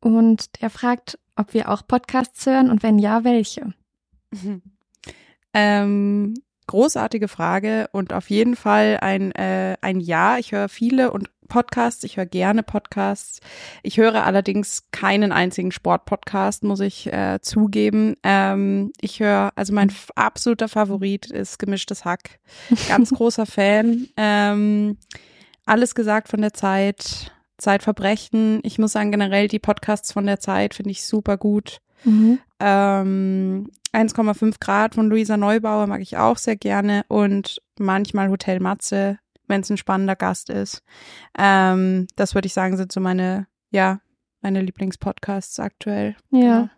Und 0.00 0.60
der 0.62 0.70
fragt, 0.70 1.18
ob 1.36 1.52
wir 1.52 1.70
auch 1.70 1.86
Podcasts 1.86 2.46
hören 2.46 2.70
und 2.70 2.82
wenn 2.82 2.98
ja, 2.98 3.24
welche? 3.24 3.72
Ähm, 5.56 6.34
großartige 6.66 7.28
Frage 7.28 7.88
und 7.92 8.12
auf 8.12 8.30
jeden 8.30 8.56
Fall 8.56 8.98
ein, 9.00 9.32
äh, 9.32 9.76
ein 9.80 10.00
Ja. 10.00 10.38
Ich 10.38 10.52
höre 10.52 10.68
viele 10.68 11.10
und 11.10 11.30
Podcasts. 11.48 12.04
Ich 12.04 12.16
höre 12.16 12.26
gerne 12.26 12.62
Podcasts. 12.62 13.40
Ich 13.82 13.98
höre 13.98 14.24
allerdings 14.24 14.90
keinen 14.90 15.32
einzigen 15.32 15.72
Sportpodcast, 15.72 16.64
muss 16.64 16.80
ich 16.80 17.12
äh, 17.12 17.38
zugeben. 17.42 18.16
Ähm, 18.22 18.92
ich 19.00 19.20
höre, 19.20 19.52
also 19.54 19.72
mein 19.72 19.92
absoluter 20.14 20.68
Favorit 20.68 21.30
ist 21.30 21.58
Gemischtes 21.58 22.04
Hack. 22.04 22.40
Ganz 22.88 23.10
großer 23.14 23.46
Fan. 23.46 24.08
Ähm, 24.16 24.96
alles 25.66 25.94
gesagt 25.94 26.28
von 26.28 26.40
der 26.40 26.54
Zeit. 26.54 27.32
Zeitverbrechen. 27.58 28.60
Ich 28.62 28.78
muss 28.78 28.92
sagen, 28.92 29.10
generell 29.10 29.48
die 29.48 29.58
Podcasts 29.58 30.12
von 30.12 30.26
der 30.26 30.40
Zeit 30.40 30.74
finde 30.74 30.90
ich 30.90 31.04
super 31.04 31.36
gut. 31.36 31.78
Mhm. 32.04 32.38
Ähm, 32.60 33.70
1,5 33.92 34.56
Grad 34.60 34.94
von 34.94 35.08
Luisa 35.08 35.36
Neubauer 35.36 35.86
mag 35.86 36.00
ich 36.00 36.16
auch 36.16 36.36
sehr 36.36 36.56
gerne 36.56 37.04
und 37.08 37.60
manchmal 37.78 38.28
Hotel 38.28 38.60
Matze 38.60 39.18
wenn 39.46 39.60
es 39.60 39.70
ein 39.70 39.76
spannender 39.76 40.16
Gast 40.16 40.50
ist. 40.50 40.82
Ähm, 41.38 42.06
das 42.16 42.34
würde 42.34 42.46
ich 42.46 42.54
sagen, 42.54 42.76
sind 42.76 42.92
so 42.92 43.00
meine, 43.00 43.46
ja, 43.70 44.00
meine 44.40 44.60
Lieblingspodcasts 44.60 45.58
aktuell. 45.60 46.16
Ja. 46.30 46.40
Genau. 46.40 46.68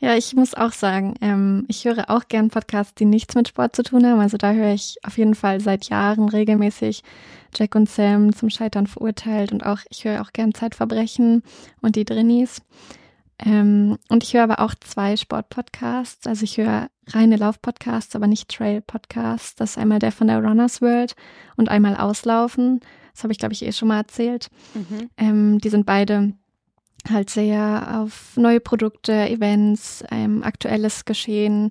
Ja, 0.00 0.14
ich 0.14 0.34
muss 0.34 0.54
auch 0.54 0.72
sagen, 0.72 1.14
ähm, 1.20 1.64
ich 1.66 1.84
höre 1.84 2.08
auch 2.08 2.28
gern 2.28 2.50
Podcasts, 2.50 2.94
die 2.94 3.04
nichts 3.04 3.34
mit 3.34 3.48
Sport 3.48 3.74
zu 3.74 3.82
tun 3.82 4.06
haben. 4.06 4.20
Also 4.20 4.36
da 4.36 4.52
höre 4.52 4.72
ich 4.72 4.96
auf 5.02 5.18
jeden 5.18 5.34
Fall 5.34 5.60
seit 5.60 5.88
Jahren 5.88 6.28
regelmäßig 6.28 7.02
Jack 7.56 7.74
und 7.74 7.88
Sam 7.88 8.32
zum 8.32 8.48
Scheitern 8.48 8.86
verurteilt 8.86 9.50
und 9.50 9.66
auch, 9.66 9.80
ich 9.90 10.04
höre 10.04 10.22
auch 10.22 10.32
gern 10.32 10.54
Zeitverbrechen 10.54 11.42
und 11.80 11.96
die 11.96 12.04
Drinnies. 12.04 12.62
Ähm, 13.44 13.98
und 14.08 14.22
ich 14.22 14.34
höre 14.34 14.44
aber 14.44 14.60
auch 14.60 14.74
zwei 14.76 15.16
Sportpodcasts. 15.16 16.26
Also 16.26 16.44
ich 16.44 16.58
höre 16.58 16.88
reine 17.08 17.36
Laufpodcasts, 17.36 18.14
aber 18.14 18.28
nicht 18.28 18.48
Trail-Podcasts. 18.48 19.56
Das 19.56 19.70
ist 19.70 19.78
einmal 19.78 19.98
der 19.98 20.12
von 20.12 20.28
der 20.28 20.42
Runners 20.42 20.80
World 20.80 21.14
und 21.56 21.68
einmal 21.68 21.96
Auslaufen. 21.96 22.80
Das 23.14 23.24
habe 23.24 23.32
ich, 23.32 23.38
glaube 23.38 23.54
ich, 23.54 23.64
eh 23.64 23.72
schon 23.72 23.88
mal 23.88 23.98
erzählt. 23.98 24.48
Mhm. 24.74 25.10
Ähm, 25.16 25.58
die 25.58 25.70
sind 25.70 25.86
beide 25.86 26.34
halt 27.10 27.30
sehr 27.30 28.00
auf 28.02 28.36
neue 28.36 28.60
Produkte, 28.60 29.12
Events, 29.12 30.04
ähm, 30.10 30.42
aktuelles 30.42 31.04
Geschehen, 31.04 31.70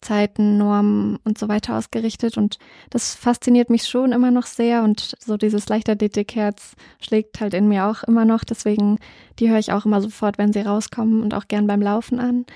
Zeiten, 0.00 0.58
Normen 0.58 1.18
und 1.24 1.38
so 1.38 1.48
weiter 1.48 1.76
ausgerichtet. 1.76 2.36
Und 2.36 2.58
das 2.90 3.14
fasziniert 3.14 3.70
mich 3.70 3.88
schon 3.88 4.12
immer 4.12 4.30
noch 4.30 4.46
sehr. 4.46 4.82
Und 4.82 5.16
so 5.20 5.36
dieses 5.36 5.68
Leichtathletikherz 5.68 6.74
schlägt 7.00 7.40
halt 7.40 7.54
in 7.54 7.68
mir 7.68 7.86
auch 7.86 8.02
immer 8.04 8.24
noch. 8.24 8.44
Deswegen, 8.44 8.98
die 9.38 9.50
höre 9.50 9.58
ich 9.58 9.72
auch 9.72 9.86
immer 9.86 10.00
sofort, 10.00 10.38
wenn 10.38 10.52
sie 10.52 10.60
rauskommen 10.60 11.22
und 11.22 11.34
auch 11.34 11.48
gern 11.48 11.66
beim 11.66 11.82
Laufen 11.82 12.20
an. 12.20 12.46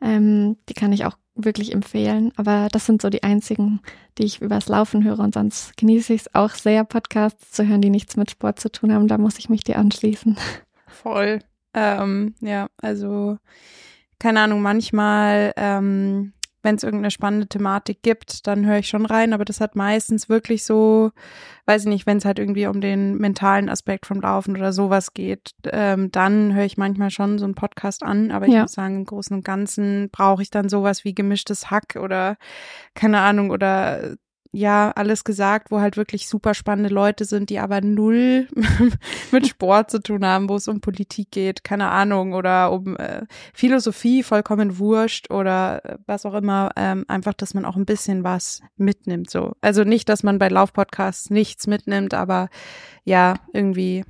Ähm, 0.00 0.56
die 0.68 0.74
kann 0.74 0.92
ich 0.92 1.04
auch 1.04 1.16
wirklich 1.34 1.72
empfehlen. 1.72 2.32
Aber 2.36 2.68
das 2.70 2.86
sind 2.86 3.02
so 3.02 3.10
die 3.10 3.22
einzigen, 3.22 3.80
die 4.18 4.24
ich 4.24 4.40
übers 4.40 4.68
Laufen 4.68 5.02
höre. 5.02 5.18
Und 5.18 5.34
sonst 5.34 5.76
genieße 5.76 6.12
ich 6.14 6.22
es 6.22 6.34
auch 6.34 6.50
sehr, 6.50 6.84
Podcasts 6.84 7.50
zu 7.50 7.66
hören, 7.66 7.82
die 7.82 7.90
nichts 7.90 8.16
mit 8.16 8.30
Sport 8.30 8.60
zu 8.60 8.70
tun 8.70 8.92
haben. 8.92 9.08
Da 9.08 9.18
muss 9.18 9.38
ich 9.38 9.48
mich 9.48 9.64
dir 9.64 9.78
anschließen. 9.78 10.36
Voll. 10.86 11.40
Ähm, 11.74 12.34
ja, 12.40 12.68
also 12.78 13.38
keine 14.18 14.40
Ahnung, 14.40 14.62
manchmal 14.62 15.52
ähm, 15.56 16.32
wenn 16.62 16.74
es 16.74 16.82
irgendeine 16.82 17.10
spannende 17.10 17.46
Thematik 17.46 18.02
gibt, 18.02 18.46
dann 18.46 18.66
höre 18.66 18.78
ich 18.78 18.88
schon 18.88 19.06
rein, 19.06 19.32
aber 19.32 19.44
das 19.44 19.60
hat 19.60 19.76
meistens 19.76 20.28
wirklich 20.28 20.64
so, 20.64 21.10
weiß 21.66 21.82
ich 21.82 21.88
nicht, 21.88 22.06
wenn 22.06 22.18
es 22.18 22.24
halt 22.24 22.38
irgendwie 22.38 22.66
um 22.66 22.80
den 22.80 23.16
mentalen 23.16 23.68
Aspekt 23.68 24.06
vom 24.06 24.20
Laufen 24.20 24.56
oder 24.56 24.72
sowas 24.72 25.14
geht, 25.14 25.52
ähm, 25.64 26.10
dann 26.10 26.54
höre 26.54 26.64
ich 26.64 26.76
manchmal 26.76 27.10
schon 27.10 27.38
so 27.38 27.44
einen 27.44 27.54
Podcast 27.54 28.02
an, 28.02 28.30
aber 28.30 28.46
ich 28.46 28.54
ja. 28.54 28.62
muss 28.62 28.72
sagen, 28.72 28.96
im 28.96 29.04
Großen 29.06 29.36
und 29.36 29.44
Ganzen 29.44 30.10
brauche 30.10 30.42
ich 30.42 30.50
dann 30.50 30.68
sowas 30.68 31.04
wie 31.04 31.14
gemischtes 31.14 31.70
Hack 31.70 31.96
oder 31.98 32.36
keine 32.94 33.20
Ahnung 33.20 33.50
oder 33.50 34.16
ja, 34.52 34.90
alles 34.96 35.22
gesagt, 35.22 35.70
wo 35.70 35.80
halt 35.80 35.96
wirklich 35.96 36.28
super 36.28 36.54
spannende 36.54 36.92
Leute 36.92 37.24
sind, 37.24 37.50
die 37.50 37.60
aber 37.60 37.80
null 37.80 38.48
mit 39.30 39.46
Sport 39.46 39.90
zu 39.90 40.02
tun 40.02 40.24
haben, 40.26 40.48
wo 40.48 40.56
es 40.56 40.66
um 40.66 40.80
Politik 40.80 41.30
geht, 41.30 41.62
keine 41.62 41.88
Ahnung, 41.88 42.34
oder 42.34 42.72
um 42.72 42.96
äh, 42.96 43.22
Philosophie, 43.54 44.24
vollkommen 44.24 44.78
wurscht 44.78 45.30
oder 45.30 45.84
äh, 45.84 45.98
was 46.06 46.26
auch 46.26 46.34
immer, 46.34 46.70
ähm, 46.76 47.04
einfach, 47.06 47.34
dass 47.34 47.54
man 47.54 47.64
auch 47.64 47.76
ein 47.76 47.86
bisschen 47.86 48.24
was 48.24 48.60
mitnimmt, 48.76 49.30
so. 49.30 49.52
Also 49.60 49.84
nicht, 49.84 50.08
dass 50.08 50.24
man 50.24 50.38
bei 50.38 50.48
Laufpodcasts 50.48 51.30
nichts 51.30 51.68
mitnimmt, 51.68 52.12
aber 52.12 52.48
ja, 53.04 53.34
irgendwie 53.52 54.04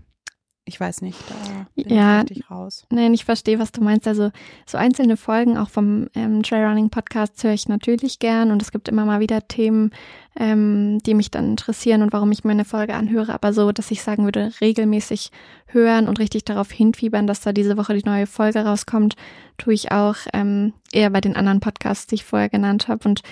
ich 0.71 0.79
weiß 0.79 1.03
nicht, 1.03 1.19
da 1.29 1.67
bin 1.75 1.97
ja, 1.97 2.23
ich 2.23 2.31
richtig 2.31 2.51
raus. 2.51 2.87
Nein, 2.91 3.13
ich 3.13 3.25
verstehe, 3.25 3.59
was 3.59 3.73
du 3.73 3.83
meinst. 3.83 4.07
Also 4.07 4.31
so 4.67 4.79
einzelne 4.79 5.17
Folgen 5.17 5.59
auch 5.59 5.69
vom 5.69 6.07
ähm, 6.15 6.45
Trailrunning 6.45 6.91
Podcast 6.91 7.43
höre 7.43 7.53
ich 7.53 7.69
natürlich 7.69 8.21
gern 8.21 8.53
und 8.53 8.63
es 8.63 8.71
gibt 8.71 8.89
immer 8.89 9.05
mal 9.05 9.19
wieder 9.19 9.49
Themen, 9.49 9.91
ähm, 10.37 11.01
die 11.05 11.15
mich 11.15 11.33
dann 11.33 11.51
interessieren 11.51 12.03
und 12.03 12.13
warum 12.13 12.31
ich 12.31 12.45
mir 12.45 12.53
eine 12.53 12.65
Folge 12.65 12.95
anhöre. 12.95 13.35
Aber 13.35 13.53
so, 13.53 13.73
dass 13.73 13.91
ich 13.91 14.01
sagen 14.03 14.25
würde, 14.25 14.53
regelmäßig 14.61 15.33
hören 15.67 16.07
und 16.07 16.21
richtig 16.21 16.45
darauf 16.45 16.71
hinfiebern, 16.71 17.27
dass 17.27 17.41
da 17.41 17.53
diese 17.53 17.77
Woche 17.77 17.95
die 17.95 18.09
neue 18.09 18.29
Folge 18.29 18.61
rauskommt, 18.61 19.17
tue 19.59 19.75
ich 19.75 19.91
auch 19.91 20.15
ähm, 20.33 20.73
eher 20.93 21.11
bei 21.11 21.21
den 21.21 21.35
anderen 21.35 21.59
Podcasts, 21.59 22.07
die 22.07 22.15
ich 22.15 22.25
vorher 22.25 22.49
genannt 22.49 22.87
habe 22.87 23.09
und 23.09 23.23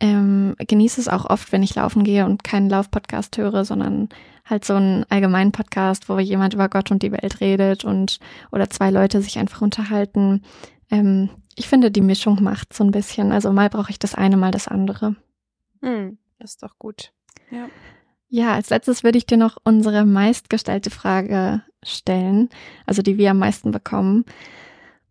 ähm, 0.00 0.54
genieße 0.58 1.00
es 1.00 1.08
auch 1.08 1.24
oft, 1.24 1.52
wenn 1.52 1.62
ich 1.62 1.74
laufen 1.74 2.04
gehe 2.04 2.24
und 2.24 2.44
keinen 2.44 2.68
Laufpodcast 2.68 3.36
höre, 3.38 3.64
sondern 3.64 4.08
halt 4.44 4.64
so 4.64 4.74
einen 4.74 5.04
allgemeinen 5.08 5.52
Podcast, 5.52 6.08
wo 6.08 6.18
jemand 6.18 6.54
über 6.54 6.68
Gott 6.68 6.90
und 6.90 7.02
die 7.02 7.12
Welt 7.12 7.40
redet 7.40 7.84
und 7.84 8.18
oder 8.52 8.68
zwei 8.68 8.90
Leute 8.90 9.22
sich 9.22 9.38
einfach 9.38 9.62
unterhalten. 9.62 10.42
Ähm, 10.90 11.30
ich 11.56 11.68
finde, 11.68 11.90
die 11.90 12.00
Mischung 12.00 12.42
macht 12.42 12.72
so 12.72 12.84
ein 12.84 12.90
bisschen. 12.90 13.32
Also 13.32 13.52
mal 13.52 13.70
brauche 13.70 13.90
ich 13.90 13.98
das 13.98 14.14
eine, 14.14 14.36
mal 14.36 14.50
das 14.50 14.68
andere. 14.68 15.16
Hm, 15.80 16.18
das 16.38 16.52
ist 16.52 16.62
doch 16.62 16.78
gut. 16.78 17.12
Ja. 17.50 17.68
Ja, 18.28 18.54
als 18.54 18.70
letztes 18.70 19.04
würde 19.04 19.18
ich 19.18 19.26
dir 19.26 19.36
noch 19.36 19.58
unsere 19.62 20.04
meistgestellte 20.04 20.90
Frage 20.90 21.62
stellen, 21.84 22.48
also 22.84 23.00
die 23.00 23.16
wir 23.16 23.30
am 23.30 23.38
meisten 23.38 23.70
bekommen. 23.70 24.24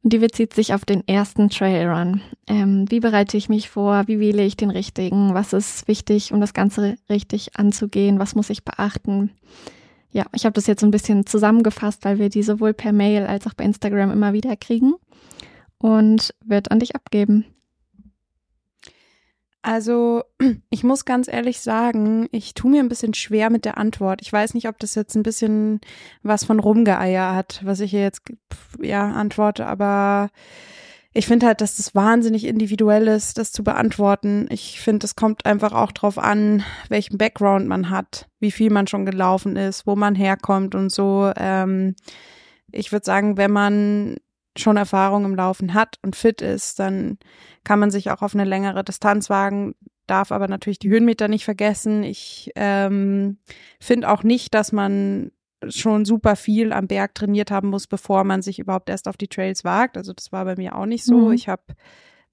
Und 0.04 0.12
die 0.12 0.20
bezieht 0.20 0.54
sich 0.54 0.74
auf 0.74 0.84
den 0.84 1.08
ersten 1.08 1.50
Trailrun. 1.50 2.22
Ähm, 2.48 2.86
wie 2.90 3.00
bereite 3.00 3.38
ich 3.38 3.48
mich 3.48 3.70
vor? 3.70 4.04
Wie 4.08 4.20
wähle 4.20 4.44
ich 4.44 4.58
den 4.58 4.70
richtigen? 4.70 5.34
Was 5.34 5.54
ist 5.54 5.88
wichtig, 5.88 6.34
um 6.34 6.42
das 6.42 6.54
Ganze 6.54 6.98
richtig 7.10 7.58
anzugehen? 7.58 8.20
Was 8.20 8.36
muss 8.36 8.50
ich 8.50 8.66
beachten? 8.66 9.32
Ja, 10.12 10.26
ich 10.36 10.46
habe 10.46 10.54
das 10.54 10.68
jetzt 10.68 10.84
ein 10.84 10.92
bisschen 10.92 11.26
zusammengefasst, 11.26 12.04
weil 12.04 12.20
wir 12.20 12.28
die 12.28 12.44
sowohl 12.44 12.74
per 12.74 12.92
Mail 12.92 13.26
als 13.26 13.48
auch 13.48 13.54
bei 13.54 13.64
Instagram 13.64 14.12
immer 14.12 14.34
wieder 14.34 14.58
kriegen 14.58 14.94
und 15.78 16.36
wird 16.46 16.70
an 16.70 16.80
dich 16.80 16.96
abgeben. 16.96 17.46
Also, 19.64 20.24
ich 20.70 20.84
muss 20.84 21.06
ganz 21.06 21.28
ehrlich 21.28 21.62
sagen, 21.62 22.28
ich 22.32 22.54
tue 22.54 22.70
mir 22.70 22.82
ein 22.82 22.90
bisschen 22.90 23.14
schwer 23.16 23.50
mit 23.50 23.66
der 23.66 23.78
Antwort. 23.78 24.22
Ich 24.22 24.32
weiß 24.32 24.54
nicht, 24.54 24.68
ob 24.68 24.78
das 24.78 24.94
jetzt 24.94 25.16
ein 25.16 25.24
bisschen 25.24 25.82
was 26.22 26.44
von 26.44 26.60
Rumgeeier 26.60 27.34
hat, 27.34 27.62
was 27.64 27.80
ich 27.80 27.92
hier 27.92 28.02
jetzt 28.02 28.22
ja 28.80 29.10
antworte, 29.10 29.66
aber 29.66 30.30
ich 31.16 31.28
finde 31.28 31.46
halt, 31.46 31.62
dass 31.62 31.78
das 31.78 31.94
wahnsinnig 31.96 32.44
individuell 32.44 33.08
ist, 33.08 33.38
das 33.38 33.52
zu 33.52 33.64
beantworten. 33.64 34.48
Ich 34.50 34.82
finde, 34.82 35.06
es 35.06 35.16
kommt 35.16 35.46
einfach 35.46 35.72
auch 35.72 35.92
drauf 35.92 36.18
an, 36.18 36.64
welchen 36.90 37.18
Background 37.18 37.68
man 37.68 37.90
hat, 37.92 38.28
wie 38.40 38.52
viel 38.52 38.72
man 38.72 38.88
schon 38.88 39.06
gelaufen 39.06 39.56
ist, 39.56 39.86
wo 39.88 39.96
man 39.96 40.16
herkommt 40.16 40.74
und 40.76 40.92
so. 40.92 41.32
Ähm, 41.38 41.96
ich 42.72 42.92
würde 42.92 43.06
sagen, 43.06 43.38
wenn 43.38 43.52
man 43.52 44.18
schon 44.58 44.78
Erfahrung 44.78 45.26
im 45.26 45.36
Laufen 45.36 45.74
hat 45.74 45.98
und 46.02 46.16
fit 46.16 46.42
ist, 46.42 46.80
dann 46.80 47.18
kann 47.64 47.80
man 47.80 47.92
sich 47.92 48.12
auch 48.12 48.22
auf 48.22 48.36
eine 48.36 48.46
längere 48.46 48.84
Distanz 48.84 49.30
wagen, 49.30 49.76
darf 50.08 50.32
aber 50.32 50.48
natürlich 50.48 50.80
die 50.80 50.90
Höhenmeter 50.90 51.28
nicht 51.28 51.46
vergessen. 51.46 52.04
Ich 52.04 52.52
ähm, 52.56 53.38
finde 53.80 54.10
auch 54.10 54.24
nicht, 54.24 54.54
dass 54.54 54.72
man 54.72 55.32
schon 55.70 56.06
super 56.06 56.36
viel 56.36 56.74
am 56.74 56.88
Berg 56.88 57.16
trainiert 57.16 57.52
haben 57.52 57.70
muss, 57.70 57.88
bevor 57.88 58.24
man 58.24 58.42
sich 58.42 58.60
überhaupt 58.60 58.90
erst 58.90 59.08
auf 59.08 59.18
die 59.18 59.30
Trails 59.30 59.64
wagt. 59.64 59.98
Also 59.98 60.14
das 60.14 60.32
war 60.32 60.46
bei 60.46 60.56
mir 60.56 60.76
auch 60.76 60.86
nicht 60.86 61.06
so. 61.06 61.30
Mhm. 61.30 61.34
Ich 61.34 61.48
habe 61.48 61.64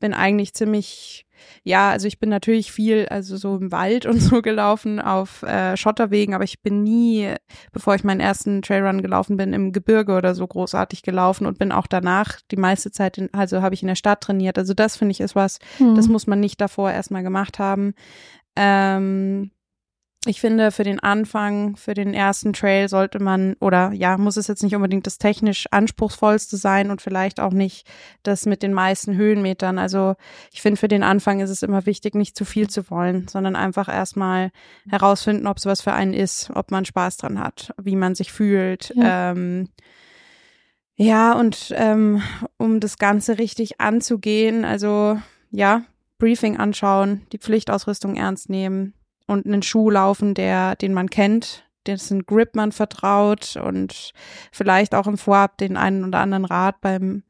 bin 0.01 0.15
eigentlich 0.15 0.55
ziemlich, 0.55 1.27
ja, 1.63 1.91
also 1.91 2.09
ich 2.09 2.19
bin 2.19 2.29
natürlich 2.29 2.73
viel, 2.73 3.07
also 3.09 3.37
so 3.37 3.57
im 3.57 3.71
Wald 3.71 4.07
und 4.07 4.19
so 4.19 4.43
gelaufen 4.43 4.99
auf 4.99 5.43
äh, 5.43 5.77
Schotterwegen, 5.77 6.35
aber 6.35 6.45
ich 6.45 6.63
bin 6.63 6.83
nie, 6.83 7.35
bevor 7.73 7.95
ich 7.95 8.05
meinen 8.05 8.21
ersten 8.21 8.63
Trailrun 8.63 9.03
gelaufen 9.03 9.37
bin, 9.37 9.53
im 9.53 9.73
Gebirge 9.73 10.17
oder 10.17 10.35
so 10.35 10.47
großartig 10.47 11.03
gelaufen 11.03 11.47
und 11.47 11.59
bin 11.59 11.71
auch 11.71 11.87
danach 11.87 12.41
die 12.51 12.57
meiste 12.57 12.91
Zeit, 12.91 13.19
in, 13.19 13.33
also 13.33 13.63
habe 13.63 13.75
ich 13.75 13.83
in 13.83 13.89
der 13.89 13.95
Stadt 13.95 14.23
trainiert. 14.23 14.59
Also 14.59 14.75
das 14.75 14.97
finde 14.97 15.13
ich 15.13 15.21
ist 15.21 15.37
was, 15.37 15.59
hm. 15.77 15.95
das 15.95 16.09
muss 16.09 16.27
man 16.27 16.41
nicht 16.41 16.61
davor 16.61 16.91
erstmal 16.91 17.23
gemacht 17.23 17.59
haben. 17.59 17.95
Ähm, 18.57 19.53
ich 20.27 20.39
finde, 20.39 20.71
für 20.71 20.85
den 20.85 21.01
Anfang, 21.01 21.77
für 21.77 21.95
den 21.95 22.13
ersten 22.13 22.53
Trail 22.53 22.91
sollte 22.91 23.19
man, 23.21 23.55
oder 23.59 23.93
ja, 23.93 24.19
muss 24.19 24.37
es 24.37 24.49
jetzt 24.49 24.63
nicht 24.63 24.77
unbedingt 24.77 25.07
das 25.07 25.17
technisch 25.17 25.67
anspruchsvollste 25.71 26.59
sein 26.59 26.91
und 26.91 27.01
vielleicht 27.01 27.41
auch 27.41 27.55
nicht 27.55 27.87
das 28.23 28.45
mit 28.45 28.63
den 28.63 28.75
meisten 28.75 29.17
Höhenmetern. 29.17 29.79
Also 29.79 30.17
ich 30.53 30.61
finde, 30.61 30.79
für 30.79 30.89
den 30.89 31.03
Anfang 31.03 31.41
ist 31.41 31.49
es 31.49 31.63
immer 31.63 31.87
wichtig, 31.87 32.15
nicht 32.15 32.37
zu 32.37 32.45
viel 32.45 32.69
zu 32.69 32.91
wollen, 32.91 33.29
sondern 33.29 33.57
einfach 33.57 33.89
erstmal 33.89 34.51
herausfinden, 34.91 35.47
ob 35.47 35.57
es 35.57 35.65
was 35.65 35.81
für 35.81 35.95
einen 35.95 36.13
ist, 36.13 36.51
ob 36.55 36.71
man 36.71 36.85
Spaß 36.85 37.17
dran 37.17 37.41
hat, 37.41 37.73
wie 37.81 37.97
man 37.97 38.15
sich 38.15 38.31
fühlt. 38.31 38.93
Ja. 38.95 39.31
Ähm, 39.31 39.71
ja, 40.97 41.33
und 41.33 41.73
ähm, 41.77 42.23
um 42.59 42.79
das 42.79 42.99
Ganze 42.99 43.39
richtig 43.39 43.81
anzugehen, 43.81 44.67
also 44.67 45.19
ja, 45.51 45.85
Briefing 46.19 46.59
anschauen, 46.59 47.23
die 47.33 47.39
Pflichtausrüstung 47.39 48.17
ernst 48.17 48.51
nehmen, 48.51 48.93
und 49.31 49.47
einen 49.47 49.63
Schuh 49.63 49.91
laufen, 49.91 50.35
der, 50.35 50.77
den 50.77 50.93
man 50.93 51.09
kennt, 51.09 51.65
dessen 51.87 52.27
Grip 52.27 52.55
man 52.55 52.73
vertraut 52.73 53.57
und 53.57 54.13
vielleicht 54.53 54.95
auch 54.95 55.07
im 55.07 55.17
Vorab 55.17 55.57
den 55.57 55.77
einen 55.77 56.05
oder 56.05 56.19
anderen 56.19 56.45
Rat 56.45 56.81
beim 56.81 57.23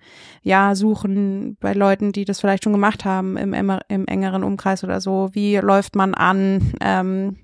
ja 0.43 0.75
suchen 0.75 1.57
bei 1.61 1.73
Leuten, 1.73 2.13
die 2.13 2.25
das 2.25 2.41
vielleicht 2.41 2.65
schon 2.65 2.73
gemacht 2.73 3.05
haben 3.05 3.37
im, 3.37 3.55
im 3.55 4.07
engeren 4.07 4.43
Umkreis 4.43 4.83
oder 4.83 5.01
so. 5.01 5.31
Wie 5.33 5.57
läuft 5.57 5.95
man 5.95 6.15
an? 6.15 6.73
Ähm, 6.81 7.39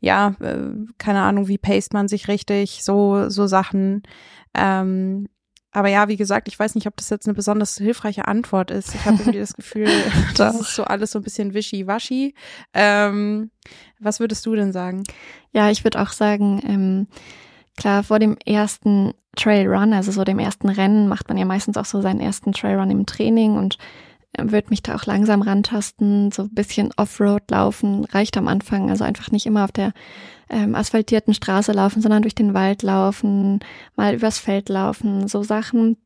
ja, 0.00 0.34
äh, 0.40 0.70
keine 0.98 1.22
Ahnung, 1.22 1.48
wie 1.48 1.58
paste 1.58 1.94
man 1.94 2.08
sich 2.08 2.28
richtig? 2.28 2.82
So 2.82 3.28
so 3.28 3.46
Sachen. 3.46 4.02
Ähm, 4.54 5.28
aber 5.76 5.88
ja, 5.88 6.08
wie 6.08 6.16
gesagt, 6.16 6.48
ich 6.48 6.58
weiß 6.58 6.74
nicht, 6.74 6.86
ob 6.86 6.96
das 6.96 7.10
jetzt 7.10 7.26
eine 7.26 7.34
besonders 7.34 7.76
hilfreiche 7.76 8.26
Antwort 8.26 8.70
ist. 8.70 8.94
Ich 8.94 9.04
habe 9.04 9.18
irgendwie 9.18 9.40
das 9.40 9.52
Gefühl, 9.52 9.90
das 10.38 10.58
ist 10.58 10.74
so 10.74 10.84
alles 10.84 11.10
so 11.10 11.18
ein 11.18 11.22
bisschen 11.22 11.52
wischiwaschi. 11.52 12.34
Ähm, 12.72 13.50
was 14.00 14.20
würdest 14.20 14.44
du 14.46 14.54
denn 14.54 14.72
sagen? 14.72 15.04
Ja, 15.52 15.70
ich 15.70 15.84
würde 15.84 16.00
auch 16.00 16.10
sagen, 16.10 16.60
ähm, 16.66 17.06
klar, 17.76 18.02
vor 18.02 18.18
dem 18.18 18.36
ersten 18.44 19.12
Trailrun, 19.36 19.92
also 19.92 20.10
so 20.12 20.24
dem 20.24 20.38
ersten 20.38 20.68
Rennen, 20.68 21.08
macht 21.08 21.28
man 21.28 21.38
ja 21.38 21.44
meistens 21.44 21.76
auch 21.76 21.84
so 21.84 22.00
seinen 22.00 22.20
ersten 22.20 22.52
Trailrun 22.52 22.90
im 22.90 23.06
Training 23.06 23.56
und 23.56 23.78
äh, 24.32 24.44
würde 24.50 24.68
mich 24.70 24.82
da 24.82 24.94
auch 24.96 25.04
langsam 25.04 25.42
rantasten, 25.42 26.32
so 26.32 26.42
ein 26.42 26.54
bisschen 26.54 26.90
Offroad 26.96 27.50
laufen, 27.50 28.04
reicht 28.06 28.36
am 28.36 28.48
Anfang, 28.48 28.90
also 28.90 29.04
einfach 29.04 29.30
nicht 29.30 29.46
immer 29.46 29.64
auf 29.64 29.72
der 29.72 29.92
ähm, 30.48 30.74
asphaltierten 30.74 31.34
Straße 31.34 31.72
laufen, 31.72 32.00
sondern 32.00 32.22
durch 32.22 32.34
den 32.34 32.54
Wald 32.54 32.82
laufen, 32.82 33.60
mal 33.96 34.14
übers 34.14 34.38
Feld 34.38 34.68
laufen, 34.68 35.28
so 35.28 35.42
Sachen. 35.42 35.96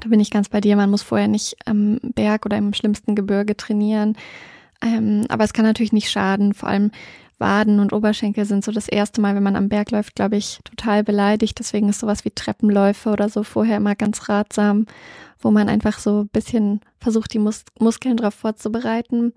Da 0.00 0.08
bin 0.08 0.20
ich 0.20 0.30
ganz 0.30 0.48
bei 0.48 0.60
dir. 0.60 0.76
Man 0.76 0.90
muss 0.90 1.02
vorher 1.02 1.28
nicht 1.28 1.56
am 1.64 1.98
Berg 2.02 2.44
oder 2.44 2.58
im 2.58 2.74
schlimmsten 2.74 3.14
Gebirge 3.14 3.56
trainieren. 3.56 4.16
Ähm, 4.82 5.26
aber 5.28 5.44
es 5.44 5.52
kann 5.52 5.64
natürlich 5.64 5.92
nicht 5.92 6.10
schaden. 6.10 6.54
Vor 6.54 6.68
allem 6.68 6.90
Waden 7.38 7.78
und 7.78 7.92
Oberschenkel 7.92 8.44
sind 8.44 8.64
so 8.64 8.72
das 8.72 8.88
erste 8.88 9.20
Mal, 9.20 9.34
wenn 9.34 9.42
man 9.42 9.56
am 9.56 9.68
Berg 9.68 9.90
läuft, 9.90 10.16
glaube 10.16 10.36
ich, 10.36 10.60
total 10.64 11.04
beleidigt. 11.04 11.58
Deswegen 11.58 11.88
ist 11.88 12.00
sowas 12.00 12.24
wie 12.24 12.30
Treppenläufe 12.30 13.10
oder 13.10 13.28
so 13.28 13.44
vorher 13.44 13.76
immer 13.76 13.94
ganz 13.94 14.28
ratsam, 14.28 14.86
wo 15.38 15.50
man 15.50 15.68
einfach 15.68 15.98
so 15.98 16.22
ein 16.22 16.28
bisschen 16.28 16.80
versucht, 16.98 17.32
die 17.32 17.38
Mus 17.38 17.64
Muskeln 17.78 18.16
darauf 18.16 18.34
vorzubereiten. 18.34 19.32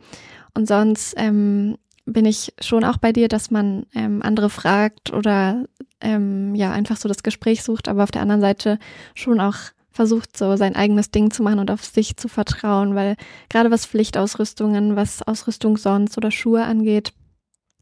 Und 0.56 0.68
sonst 0.68 1.14
ähm, 1.18 1.78
bin 2.06 2.26
ich 2.26 2.54
schon 2.60 2.84
auch 2.84 2.98
bei 2.98 3.14
dir, 3.14 3.28
dass 3.28 3.52
man 3.52 3.86
ähm, 3.94 4.22
andere 4.24 4.50
fragt 4.50 5.14
oder 5.14 5.66
ähm, 6.02 6.56
ja 6.56 6.72
einfach 6.72 6.98
so 6.98 7.08
das 7.08 7.24
Gespräch 7.24 7.62
sucht, 7.64 7.88
aber 7.88 8.04
auf 8.04 8.12
der 8.12 8.24
anderen 8.24 8.42
Seite 8.42 8.80
schon 9.14 9.40
auch 9.40 9.58
versucht, 9.92 10.38
so 10.38 10.56
sein 10.56 10.76
eigenes 10.76 11.12
Ding 11.12 11.32
zu 11.32 11.44
machen 11.44 11.60
und 11.60 11.70
auf 11.70 11.84
sich 11.84 12.18
zu 12.18 12.28
vertrauen, 12.28 12.96
weil 12.96 13.16
gerade 13.50 13.72
was 13.72 13.86
Pflichtausrüstungen, 13.86 14.96
was 14.96 15.22
Ausrüstung 15.22 15.78
sonst 15.78 16.18
oder 16.18 16.32
Schuhe 16.32 16.64
angeht, 16.64 17.14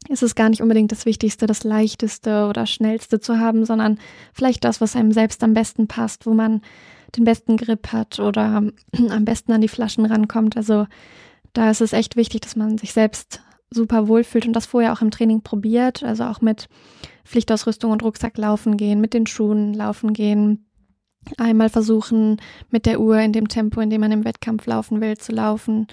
ist 0.08 0.22
es 0.22 0.34
gar 0.34 0.48
nicht 0.48 0.62
unbedingt 0.62 0.92
das 0.92 1.06
Wichtigste, 1.06 1.46
das 1.46 1.62
Leichteste 1.62 2.46
oder 2.46 2.66
Schnellste 2.66 3.20
zu 3.20 3.38
haben, 3.38 3.64
sondern 3.64 3.98
vielleicht 4.32 4.64
das, 4.64 4.80
was 4.80 4.96
einem 4.96 5.12
selbst 5.12 5.42
am 5.44 5.54
besten 5.54 5.86
passt, 5.86 6.26
wo 6.26 6.34
man 6.34 6.62
den 7.16 7.24
besten 7.24 7.56
Grip 7.56 7.92
hat 7.92 8.18
oder 8.18 8.44
am 9.10 9.24
besten 9.24 9.52
an 9.52 9.60
die 9.60 9.68
Flaschen 9.68 10.06
rankommt. 10.06 10.56
Also 10.56 10.86
da 11.52 11.70
ist 11.70 11.80
es 11.80 11.92
echt 11.92 12.16
wichtig, 12.16 12.40
dass 12.40 12.56
man 12.56 12.78
sich 12.78 12.92
selbst 12.92 13.42
super 13.70 14.08
wohlfühlt 14.08 14.46
und 14.46 14.52
das 14.52 14.66
vorher 14.66 14.92
auch 14.92 15.02
im 15.02 15.12
Training 15.12 15.42
probiert, 15.42 16.02
also 16.02 16.24
auch 16.24 16.40
mit 16.40 16.68
Pflichtausrüstung 17.24 17.92
und 17.92 18.02
Rucksack 18.02 18.36
laufen 18.36 18.76
gehen, 18.76 19.00
mit 19.00 19.14
den 19.14 19.26
Schuhen 19.26 19.74
laufen 19.74 20.12
gehen, 20.12 20.66
einmal 21.36 21.68
versuchen, 21.68 22.40
mit 22.70 22.86
der 22.86 23.00
Uhr 23.00 23.18
in 23.18 23.32
dem 23.32 23.48
Tempo, 23.48 23.80
in 23.80 23.90
dem 23.90 24.00
man 24.00 24.12
im 24.12 24.24
Wettkampf 24.24 24.66
laufen 24.66 25.00
will, 25.00 25.16
zu 25.18 25.32
laufen. 25.32 25.86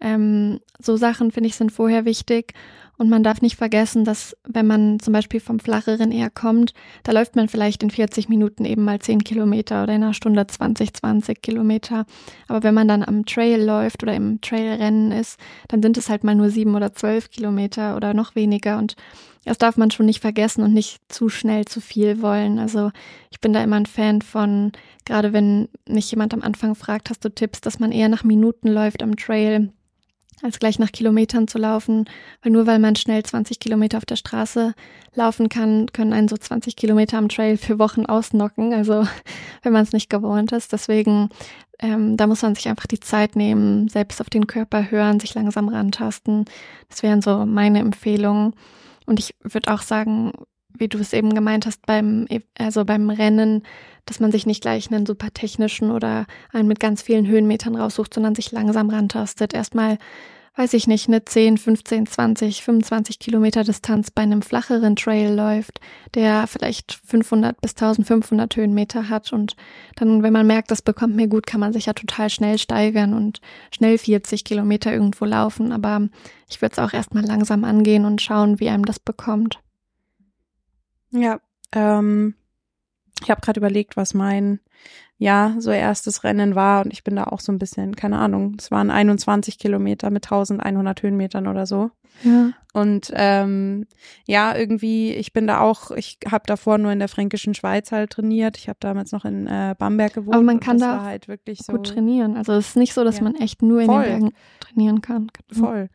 Ähm, 0.00 0.60
so 0.78 0.96
Sachen, 0.96 1.30
finde 1.30 1.48
ich, 1.48 1.56
sind 1.56 1.72
vorher 1.72 2.04
wichtig. 2.04 2.54
Und 2.96 3.08
man 3.08 3.22
darf 3.22 3.40
nicht 3.40 3.56
vergessen, 3.56 4.04
dass 4.04 4.36
wenn 4.46 4.66
man 4.66 5.00
zum 5.00 5.14
Beispiel 5.14 5.40
vom 5.40 5.58
Flacheren 5.58 6.12
eher 6.12 6.28
kommt, 6.28 6.74
da 7.02 7.12
läuft 7.12 7.34
man 7.34 7.48
vielleicht 7.48 7.82
in 7.82 7.88
40 7.88 8.28
Minuten 8.28 8.66
eben 8.66 8.84
mal 8.84 8.98
10 8.98 9.24
Kilometer 9.24 9.84
oder 9.84 9.94
in 9.94 10.02
einer 10.02 10.12
Stunde 10.12 10.46
20, 10.46 10.92
20 10.92 11.40
Kilometer. 11.40 12.04
Aber 12.46 12.62
wenn 12.62 12.74
man 12.74 12.88
dann 12.88 13.02
am 13.02 13.24
Trail 13.24 13.62
läuft 13.62 14.02
oder 14.02 14.12
im 14.12 14.42
Trailrennen 14.42 15.12
ist, 15.12 15.40
dann 15.68 15.82
sind 15.82 15.96
es 15.96 16.10
halt 16.10 16.24
mal 16.24 16.34
nur 16.34 16.50
sieben 16.50 16.74
oder 16.74 16.92
zwölf 16.92 17.30
Kilometer 17.30 17.96
oder 17.96 18.12
noch 18.12 18.34
weniger. 18.34 18.76
Und 18.76 18.96
das 19.44 19.58
darf 19.58 19.76
man 19.76 19.90
schon 19.90 20.06
nicht 20.06 20.20
vergessen 20.20 20.62
und 20.62 20.74
nicht 20.74 21.00
zu 21.08 21.28
schnell 21.28 21.64
zu 21.64 21.80
viel 21.80 22.20
wollen. 22.20 22.58
Also 22.58 22.90
ich 23.30 23.40
bin 23.40 23.52
da 23.52 23.62
immer 23.62 23.76
ein 23.76 23.86
Fan 23.86 24.22
von, 24.22 24.72
gerade 25.04 25.32
wenn 25.32 25.68
mich 25.88 26.10
jemand 26.10 26.34
am 26.34 26.42
Anfang 26.42 26.74
fragt, 26.74 27.10
hast 27.10 27.24
du 27.24 27.30
Tipps, 27.30 27.60
dass 27.60 27.78
man 27.78 27.92
eher 27.92 28.08
nach 28.08 28.24
Minuten 28.24 28.68
läuft 28.68 29.02
am 29.02 29.16
Trail 29.16 29.72
als 30.42 30.58
gleich 30.58 30.78
nach 30.78 30.92
Kilometern 30.92 31.48
zu 31.48 31.58
laufen, 31.58 32.08
weil 32.42 32.52
nur 32.52 32.66
weil 32.66 32.78
man 32.78 32.96
schnell 32.96 33.22
20 33.22 33.60
Kilometer 33.60 33.98
auf 33.98 34.06
der 34.06 34.16
Straße 34.16 34.74
laufen 35.14 35.48
kann, 35.48 35.86
können 35.92 36.12
einen 36.12 36.28
so 36.28 36.36
20 36.36 36.76
Kilometer 36.76 37.18
am 37.18 37.28
Trail 37.28 37.56
für 37.56 37.78
Wochen 37.78 38.06
ausnocken, 38.06 38.72
also 38.72 39.06
wenn 39.62 39.72
man 39.72 39.82
es 39.82 39.92
nicht 39.92 40.08
gewohnt 40.08 40.52
ist. 40.52 40.72
Deswegen, 40.72 41.28
ähm, 41.78 42.16
da 42.16 42.26
muss 42.26 42.42
man 42.42 42.54
sich 42.54 42.68
einfach 42.68 42.86
die 42.86 43.00
Zeit 43.00 43.36
nehmen, 43.36 43.88
selbst 43.88 44.20
auf 44.20 44.30
den 44.30 44.46
Körper 44.46 44.90
hören, 44.90 45.20
sich 45.20 45.34
langsam 45.34 45.68
rantasten. 45.68 46.46
Das 46.88 47.02
wären 47.02 47.22
so 47.22 47.44
meine 47.44 47.80
Empfehlungen. 47.80 48.54
Und 49.10 49.18
ich 49.18 49.34
würde 49.42 49.74
auch 49.74 49.82
sagen, 49.82 50.30
wie 50.72 50.86
du 50.86 50.96
es 50.98 51.12
eben 51.12 51.34
gemeint 51.34 51.66
hast, 51.66 51.84
beim, 51.84 52.28
also 52.56 52.84
beim 52.84 53.10
Rennen, 53.10 53.64
dass 54.06 54.20
man 54.20 54.30
sich 54.30 54.46
nicht 54.46 54.62
gleich 54.62 54.88
einen 54.92 55.04
super 55.04 55.32
technischen 55.34 55.90
oder 55.90 56.26
einen 56.52 56.68
mit 56.68 56.78
ganz 56.78 57.02
vielen 57.02 57.26
Höhenmetern 57.26 57.74
raussucht, 57.74 58.14
sondern 58.14 58.36
sich 58.36 58.52
langsam 58.52 58.88
rantastet. 58.88 59.52
Erstmal, 59.52 59.98
weiß 60.60 60.74
ich 60.74 60.86
nicht, 60.86 61.08
eine 61.08 61.24
10, 61.24 61.56
15, 61.56 62.06
20, 62.06 62.62
25 62.62 63.18
Kilometer 63.18 63.64
Distanz 63.64 64.10
bei 64.10 64.20
einem 64.20 64.42
flacheren 64.42 64.94
Trail 64.94 65.32
läuft, 65.32 65.80
der 66.12 66.46
vielleicht 66.46 67.00
500 67.06 67.58
bis 67.62 67.70
1500 67.72 68.54
Höhenmeter 68.56 69.08
hat 69.08 69.32
und 69.32 69.56
dann, 69.96 70.22
wenn 70.22 70.34
man 70.34 70.46
merkt, 70.46 70.70
das 70.70 70.82
bekommt 70.82 71.16
mir 71.16 71.28
gut, 71.28 71.46
kann 71.46 71.60
man 71.60 71.72
sich 71.72 71.86
ja 71.86 71.94
total 71.94 72.28
schnell 72.28 72.58
steigern 72.58 73.14
und 73.14 73.40
schnell 73.74 73.96
40 73.96 74.44
Kilometer 74.44 74.92
irgendwo 74.92 75.24
laufen. 75.24 75.72
Aber 75.72 76.10
ich 76.50 76.60
würde 76.60 76.74
es 76.74 76.78
auch 76.78 76.92
erstmal 76.92 77.24
langsam 77.24 77.64
angehen 77.64 78.04
und 78.04 78.20
schauen, 78.20 78.60
wie 78.60 78.68
einem 78.68 78.84
das 78.84 78.98
bekommt. 78.98 79.60
Ja, 81.10 81.40
ähm, 81.72 82.34
ich 83.22 83.30
habe 83.30 83.40
gerade 83.40 83.60
überlegt, 83.60 83.96
was 83.96 84.12
mein 84.12 84.60
ja 85.20 85.54
so 85.58 85.70
erstes 85.70 86.24
Rennen 86.24 86.54
war 86.54 86.82
und 86.82 86.92
ich 86.92 87.04
bin 87.04 87.14
da 87.14 87.24
auch 87.24 87.40
so 87.40 87.52
ein 87.52 87.58
bisschen, 87.58 87.94
keine 87.94 88.18
Ahnung, 88.18 88.56
es 88.58 88.70
waren 88.70 88.90
21 88.90 89.58
Kilometer 89.58 90.10
mit 90.10 90.24
1100 90.24 91.02
Höhenmetern 91.02 91.46
oder 91.46 91.66
so. 91.66 91.90
Ja. 92.24 92.52
Und 92.72 93.12
ähm, 93.14 93.86
ja, 94.26 94.56
irgendwie, 94.56 95.12
ich 95.12 95.34
bin 95.34 95.46
da 95.46 95.60
auch, 95.60 95.90
ich 95.90 96.18
habe 96.30 96.44
davor 96.46 96.78
nur 96.78 96.90
in 96.90 96.98
der 96.98 97.08
fränkischen 97.08 97.54
Schweiz 97.54 97.92
halt 97.92 98.10
trainiert. 98.10 98.56
Ich 98.56 98.68
habe 98.68 98.78
damals 98.80 99.12
noch 99.12 99.24
in 99.24 99.46
äh, 99.46 99.74
Bamberg 99.78 100.14
gewohnt. 100.14 100.34
Aber 100.34 100.42
man 100.42 100.58
kann 100.58 100.78
da 100.78 101.02
halt 101.02 101.28
wirklich 101.28 101.60
so 101.60 101.72
gut 101.74 101.88
trainieren. 101.88 102.36
Also 102.36 102.52
es 102.54 102.68
ist 102.68 102.76
nicht 102.76 102.94
so, 102.94 103.04
dass 103.04 103.18
ja. 103.18 103.24
man 103.24 103.34
echt 103.34 103.62
nur 103.62 103.80
in 103.80 103.86
Voll. 103.86 104.02
den 104.02 104.10
Bergen 104.10 104.32
trainieren 104.60 105.02
kann. 105.02 105.28
Voll 105.52 105.90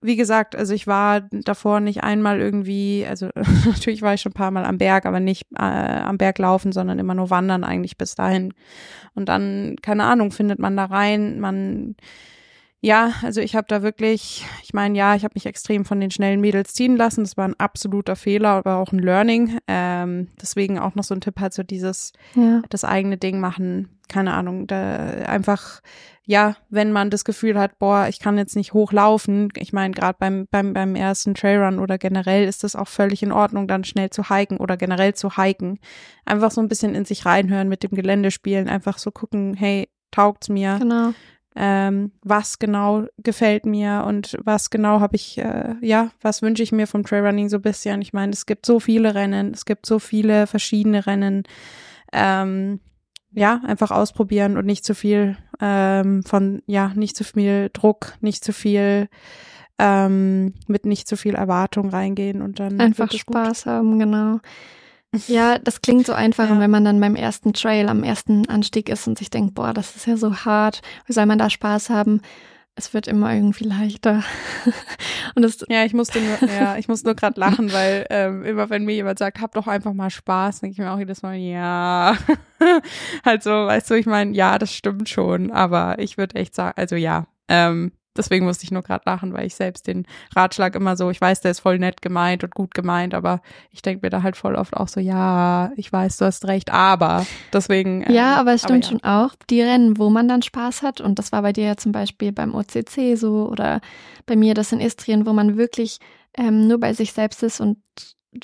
wie 0.00 0.16
gesagt, 0.16 0.54
also 0.54 0.74
ich 0.74 0.86
war 0.86 1.22
davor 1.30 1.80
nicht 1.80 2.04
einmal 2.04 2.40
irgendwie, 2.40 3.06
also 3.08 3.30
natürlich 3.66 4.02
war 4.02 4.14
ich 4.14 4.20
schon 4.20 4.30
ein 4.30 4.34
paar 4.34 4.50
Mal 4.50 4.64
am 4.64 4.78
Berg, 4.78 5.06
aber 5.06 5.20
nicht 5.20 5.46
äh, 5.56 5.62
am 5.62 6.18
Berg 6.18 6.38
laufen, 6.38 6.72
sondern 6.72 6.98
immer 6.98 7.14
nur 7.14 7.30
wandern 7.30 7.64
eigentlich 7.64 7.96
bis 7.96 8.14
dahin. 8.14 8.52
Und 9.14 9.28
dann, 9.28 9.76
keine 9.82 10.04
Ahnung, 10.04 10.30
findet 10.30 10.58
man 10.58 10.76
da 10.76 10.84
rein, 10.84 11.40
man 11.40 11.96
ja, 12.80 13.12
also 13.22 13.40
ich 13.40 13.56
habe 13.56 13.66
da 13.68 13.82
wirklich, 13.82 14.44
ich 14.62 14.74
meine, 14.74 14.96
ja, 14.96 15.14
ich 15.16 15.24
habe 15.24 15.32
mich 15.34 15.46
extrem 15.46 15.84
von 15.84 15.98
den 15.98 16.10
schnellen 16.10 16.40
Mädels 16.40 16.74
ziehen 16.74 16.96
lassen. 16.96 17.24
Das 17.24 17.36
war 17.36 17.46
ein 17.46 17.58
absoluter 17.58 18.16
Fehler, 18.16 18.50
aber 18.50 18.76
auch 18.76 18.92
ein 18.92 18.98
Learning. 18.98 19.58
Ähm, 19.66 20.28
deswegen 20.40 20.78
auch 20.78 20.94
noch 20.94 21.04
so 21.04 21.14
ein 21.14 21.20
Tipp 21.20 21.40
halt 21.40 21.54
so 21.54 21.62
dieses, 21.62 22.12
ja. 22.34 22.62
das 22.68 22.84
eigene 22.84 23.16
Ding 23.16 23.40
machen. 23.40 23.98
Keine 24.08 24.34
Ahnung, 24.34 24.66
da 24.66 25.08
einfach 25.26 25.80
ja, 26.28 26.56
wenn 26.68 26.90
man 26.90 27.08
das 27.08 27.24
Gefühl 27.24 27.56
hat, 27.56 27.78
boah, 27.78 28.08
ich 28.08 28.18
kann 28.18 28.36
jetzt 28.36 28.56
nicht 28.56 28.72
hochlaufen, 28.72 29.48
ich 29.56 29.72
meine, 29.72 29.94
gerade 29.94 30.16
beim, 30.18 30.48
beim, 30.50 30.72
beim 30.72 30.96
ersten 30.96 31.34
Trailrun 31.34 31.78
oder 31.78 31.98
generell 31.98 32.48
ist 32.48 32.64
das 32.64 32.74
auch 32.74 32.88
völlig 32.88 33.22
in 33.22 33.30
Ordnung, 33.30 33.68
dann 33.68 33.84
schnell 33.84 34.10
zu 34.10 34.28
hiken 34.28 34.58
oder 34.58 34.76
generell 34.76 35.14
zu 35.14 35.36
hiken. 35.36 35.78
Einfach 36.24 36.50
so 36.50 36.60
ein 36.60 36.66
bisschen 36.66 36.96
in 36.96 37.04
sich 37.04 37.26
reinhören, 37.26 37.68
mit 37.68 37.84
dem 37.84 37.92
Gelände 37.92 38.32
spielen, 38.32 38.68
einfach 38.68 38.98
so 38.98 39.12
gucken, 39.12 39.54
hey, 39.54 39.88
taugt's 40.10 40.48
mir? 40.48 40.78
Genau. 40.80 41.12
Ähm, 41.58 42.12
was 42.22 42.58
genau 42.58 43.06
gefällt 43.16 43.64
mir 43.64 44.04
und 44.06 44.36
was 44.44 44.68
genau 44.68 45.00
habe 45.00 45.16
ich, 45.16 45.38
äh, 45.38 45.74
ja, 45.80 46.10
was 46.20 46.42
wünsche 46.42 46.62
ich 46.62 46.70
mir 46.70 46.86
vom 46.86 47.02
Trailrunning 47.02 47.48
so 47.48 47.56
ein 47.56 47.62
bisschen? 47.62 48.02
Ich 48.02 48.12
meine, 48.12 48.32
es 48.32 48.44
gibt 48.44 48.66
so 48.66 48.78
viele 48.78 49.14
Rennen, 49.14 49.52
es 49.54 49.64
gibt 49.64 49.86
so 49.86 49.98
viele 49.98 50.46
verschiedene 50.46 51.06
Rennen. 51.06 51.44
Ähm, 52.12 52.80
ja, 53.32 53.60
einfach 53.64 53.90
ausprobieren 53.90 54.56
und 54.56 54.66
nicht 54.66 54.84
zu 54.84 54.94
viel 54.94 55.36
ähm, 55.60 56.22
von, 56.22 56.62
ja, 56.66 56.92
nicht 56.94 57.16
zu 57.16 57.24
viel 57.24 57.70
Druck, 57.72 58.14
nicht 58.20 58.44
zu 58.44 58.52
viel, 58.52 59.08
ähm, 59.78 60.54
mit 60.66 60.86
nicht 60.86 61.08
zu 61.08 61.16
viel 61.16 61.34
Erwartung 61.34 61.90
reingehen 61.90 62.40
und 62.40 62.60
dann 62.60 62.80
einfach 62.80 63.12
Spaß 63.12 63.64
gut. 63.64 63.72
haben, 63.72 63.98
genau. 63.98 64.40
Ja, 65.28 65.58
das 65.58 65.82
klingt 65.82 66.06
so 66.06 66.12
einfach, 66.12 66.48
ja. 66.48 66.58
wenn 66.58 66.70
man 66.70 66.84
dann 66.84 67.00
beim 67.00 67.16
ersten 67.16 67.52
Trail 67.52 67.88
am 67.88 68.02
ersten 68.02 68.48
Anstieg 68.48 68.88
ist 68.88 69.06
und 69.06 69.18
sich 69.18 69.30
denkt, 69.30 69.54
boah, 69.54 69.72
das 69.72 69.96
ist 69.96 70.06
ja 70.06 70.16
so 70.16 70.34
hart, 70.34 70.82
wie 71.06 71.12
soll 71.12 71.26
man 71.26 71.38
da 71.38 71.50
Spaß 71.50 71.90
haben? 71.90 72.20
es 72.76 72.92
wird 72.92 73.08
immer 73.08 73.34
irgendwie 73.34 73.64
leichter. 73.64 74.22
und 75.34 75.44
es 75.44 75.64
ja, 75.68 75.84
ich 75.84 75.94
musste 75.94 76.20
nur, 76.20 76.48
ja, 76.48 76.76
ich 76.76 76.88
muss 76.88 77.04
nur 77.04 77.14
gerade 77.14 77.40
lachen, 77.40 77.72
weil 77.72 78.06
ähm, 78.10 78.44
immer 78.44 78.68
wenn 78.68 78.84
mir 78.84 78.94
jemand 78.94 79.18
sagt, 79.18 79.40
hab 79.40 79.54
doch 79.54 79.66
einfach 79.66 79.94
mal 79.94 80.10
Spaß, 80.10 80.60
denke 80.60 80.72
ich 80.72 80.78
mir 80.78 80.92
auch 80.92 80.98
jedes 80.98 81.22
Mal, 81.22 81.36
ja. 81.36 82.16
halt 83.24 83.42
so, 83.42 83.50
weißt 83.50 83.90
du, 83.90 83.94
ich 83.94 84.06
meine, 84.06 84.32
ja, 84.32 84.58
das 84.58 84.74
stimmt 84.74 85.08
schon, 85.08 85.50
aber 85.50 85.98
ich 85.98 86.18
würde 86.18 86.36
echt 86.36 86.54
sagen, 86.54 86.74
also 86.76 86.96
ja, 86.96 87.26
ähm, 87.48 87.92
deswegen 88.16 88.46
musste 88.46 88.64
ich 88.64 88.70
nur 88.70 88.82
gerade 88.82 89.02
lachen, 89.06 89.32
weil 89.32 89.46
ich 89.46 89.54
selbst 89.54 89.86
den 89.86 90.06
Ratschlag 90.34 90.74
immer 90.74 90.96
so, 90.96 91.10
ich 91.10 91.20
weiß, 91.20 91.40
der 91.40 91.52
ist 91.52 91.60
voll 91.60 91.78
nett 91.78 92.02
gemeint 92.02 92.44
und 92.44 92.54
gut 92.54 92.74
gemeint, 92.74 93.14
aber 93.14 93.40
ich 93.70 93.82
denke 93.82 94.04
mir 94.06 94.10
da 94.10 94.22
halt 94.22 94.36
voll 94.36 94.54
oft 94.54 94.76
auch 94.76 94.88
so, 94.88 95.00
ja, 95.00 95.72
ich 95.76 95.92
weiß, 95.92 96.16
du 96.18 96.24
hast 96.24 96.46
recht, 96.46 96.72
aber 96.72 97.26
deswegen. 97.52 98.02
Ähm, 98.06 98.14
ja, 98.14 98.36
aber 98.36 98.54
es 98.54 98.62
stimmt 98.62 98.84
aber 98.84 98.94
ja. 98.94 99.00
schon 99.00 99.04
auch, 99.04 99.34
die 99.50 99.62
Rennen, 99.62 99.98
wo 99.98 100.10
man 100.10 100.28
dann 100.28 100.42
Spaß 100.42 100.82
hat 100.82 101.00
und 101.00 101.18
das 101.18 101.32
war 101.32 101.42
bei 101.42 101.52
dir 101.52 101.64
ja 101.64 101.76
zum 101.76 101.92
Beispiel 101.92 102.32
beim 102.32 102.54
OCC 102.54 103.16
so 103.16 103.48
oder 103.50 103.80
bei 104.26 104.36
mir 104.36 104.54
das 104.54 104.72
in 104.72 104.80
Istrien, 104.80 105.26
wo 105.26 105.32
man 105.32 105.56
wirklich 105.56 105.98
ähm, 106.36 106.66
nur 106.66 106.78
bei 106.78 106.92
sich 106.92 107.12
selbst 107.12 107.42
ist 107.42 107.60
und 107.60 107.78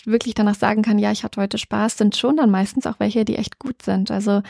wirklich 0.04 0.34
danach 0.34 0.54
sagen 0.54 0.82
kann, 0.82 0.98
ja, 0.98 1.12
ich 1.12 1.24
hatte 1.24 1.40
heute 1.40 1.58
Spaß, 1.58 1.98
sind 1.98 2.16
schon 2.16 2.36
dann 2.36 2.50
meistens 2.50 2.86
auch 2.86 2.98
welche, 2.98 3.24
die 3.24 3.36
echt 3.36 3.58
gut 3.58 3.82
sind. 3.82 4.10
Also 4.10 4.42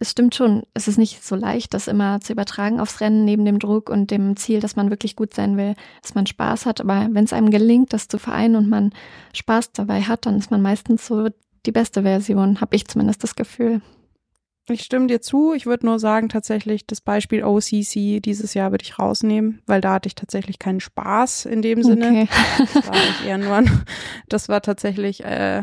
es 0.00 0.12
stimmt 0.12 0.34
schon, 0.34 0.62
es 0.74 0.86
ist 0.86 0.98
nicht 0.98 1.24
so 1.24 1.34
leicht, 1.34 1.74
das 1.74 1.88
immer 1.88 2.20
zu 2.20 2.32
übertragen 2.32 2.80
aufs 2.80 3.00
Rennen 3.00 3.24
neben 3.24 3.44
dem 3.44 3.58
Druck 3.58 3.90
und 3.90 4.10
dem 4.10 4.36
Ziel, 4.36 4.60
dass 4.60 4.76
man 4.76 4.90
wirklich 4.90 5.16
gut 5.16 5.34
sein 5.34 5.56
will, 5.56 5.74
dass 6.02 6.14
man 6.14 6.26
Spaß 6.26 6.66
hat. 6.66 6.80
Aber 6.80 7.08
wenn 7.10 7.24
es 7.24 7.32
einem 7.32 7.50
gelingt, 7.50 7.92
das 7.92 8.08
zu 8.08 8.18
vereinen 8.18 8.56
und 8.56 8.68
man 8.68 8.92
Spaß 9.34 9.72
dabei 9.72 10.02
hat, 10.02 10.26
dann 10.26 10.38
ist 10.38 10.50
man 10.50 10.62
meistens 10.62 11.06
so 11.06 11.28
die 11.66 11.72
beste 11.72 12.02
Version, 12.02 12.60
habe 12.60 12.76
ich 12.76 12.86
zumindest 12.86 13.24
das 13.24 13.34
Gefühl. 13.34 13.80
Ich 14.70 14.82
stimme 14.82 15.06
dir 15.06 15.20
zu. 15.20 15.54
Ich 15.54 15.66
würde 15.66 15.86
nur 15.86 15.98
sagen, 15.98 16.28
tatsächlich 16.28 16.86
das 16.86 17.00
Beispiel 17.00 17.42
OCC 17.42 18.20
dieses 18.22 18.54
Jahr 18.54 18.70
würde 18.70 18.84
ich 18.84 18.98
rausnehmen, 18.98 19.62
weil 19.66 19.80
da 19.80 19.94
hatte 19.94 20.08
ich 20.08 20.14
tatsächlich 20.14 20.58
keinen 20.58 20.80
Spaß 20.80 21.46
in 21.46 21.62
dem 21.62 21.82
Sinne. 21.82 22.08
Okay. 22.08 22.28
Das 22.74 22.86
war 22.86 23.26
eher 23.26 23.38
nur, 23.38 23.64
das 24.28 24.48
war 24.48 24.60
tatsächlich 24.60 25.24
äh, 25.24 25.62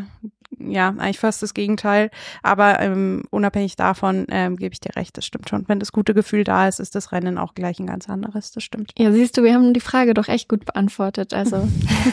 ja, 0.60 0.90
eigentlich 0.90 1.20
fast 1.20 1.42
das 1.42 1.54
Gegenteil. 1.54 2.10
Aber 2.44 2.80
ähm, 2.80 3.24
unabhängig 3.30 3.76
davon 3.76 4.26
ähm, 4.30 4.58
gebe 4.58 4.74
ich 4.74 4.80
dir 4.80 4.96
recht, 4.96 5.18
das 5.18 5.26
stimmt 5.26 5.50
schon. 5.50 5.68
Wenn 5.68 5.80
das 5.80 5.92
gute 5.92 6.14
Gefühl 6.14 6.44
da 6.44 6.68
ist, 6.68 6.80
ist 6.80 6.96
das 6.96 7.12
Rennen 7.12 7.38
auch 7.38 7.54
gleich 7.54 7.80
ein 7.80 7.88
ganz 7.88 8.10
anderes, 8.10 8.52
das 8.52 8.64
stimmt. 8.64 8.92
Ja, 8.98 9.12
siehst 9.12 9.38
du, 9.38 9.44
wir 9.44 9.54
haben 9.54 9.74
die 9.74 9.80
Frage 9.80 10.14
doch 10.14 10.28
echt 10.28 10.50
gut 10.50 10.66
beantwortet. 10.66 11.34
Also 11.34 11.68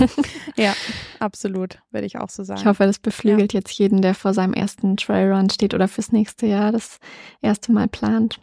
ja, 0.57 0.74
absolut, 1.18 1.78
würde 1.90 2.07
ich 2.07 2.18
auch 2.18 2.31
so 2.31 2.44
sagen. 2.44 2.61
Ich 2.61 2.66
hoffe, 2.66 2.85
das 2.85 2.98
beflügelt 2.98 3.52
ja. 3.52 3.61
jetzt 3.61 3.72
jeden, 3.72 4.02
der 4.02 4.14
vor 4.14 4.35
seinem 4.35 4.55
ersten 4.55 4.96
Trailrun 4.96 5.50
steht 5.50 5.74
oder 5.74 5.88
fürs 5.88 6.12
nächste 6.12 6.46
Jahr 6.46 6.72
das 6.72 6.98
erste 7.40 7.72
Mal 7.72 7.88
plant. 7.88 8.40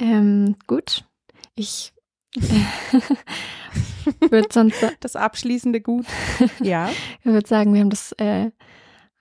Ähm, 0.00 0.56
gut, 0.66 1.04
ich 1.54 1.92
würde 4.30 4.48
sonst 4.50 4.76
das 5.00 5.16
abschließende 5.16 5.80
Gut. 5.80 6.06
Ja. 6.60 6.90
ich 7.20 7.26
würde 7.26 7.46
sagen, 7.46 7.74
wir 7.74 7.80
haben 7.80 7.90
das 7.90 8.12
äh, 8.12 8.50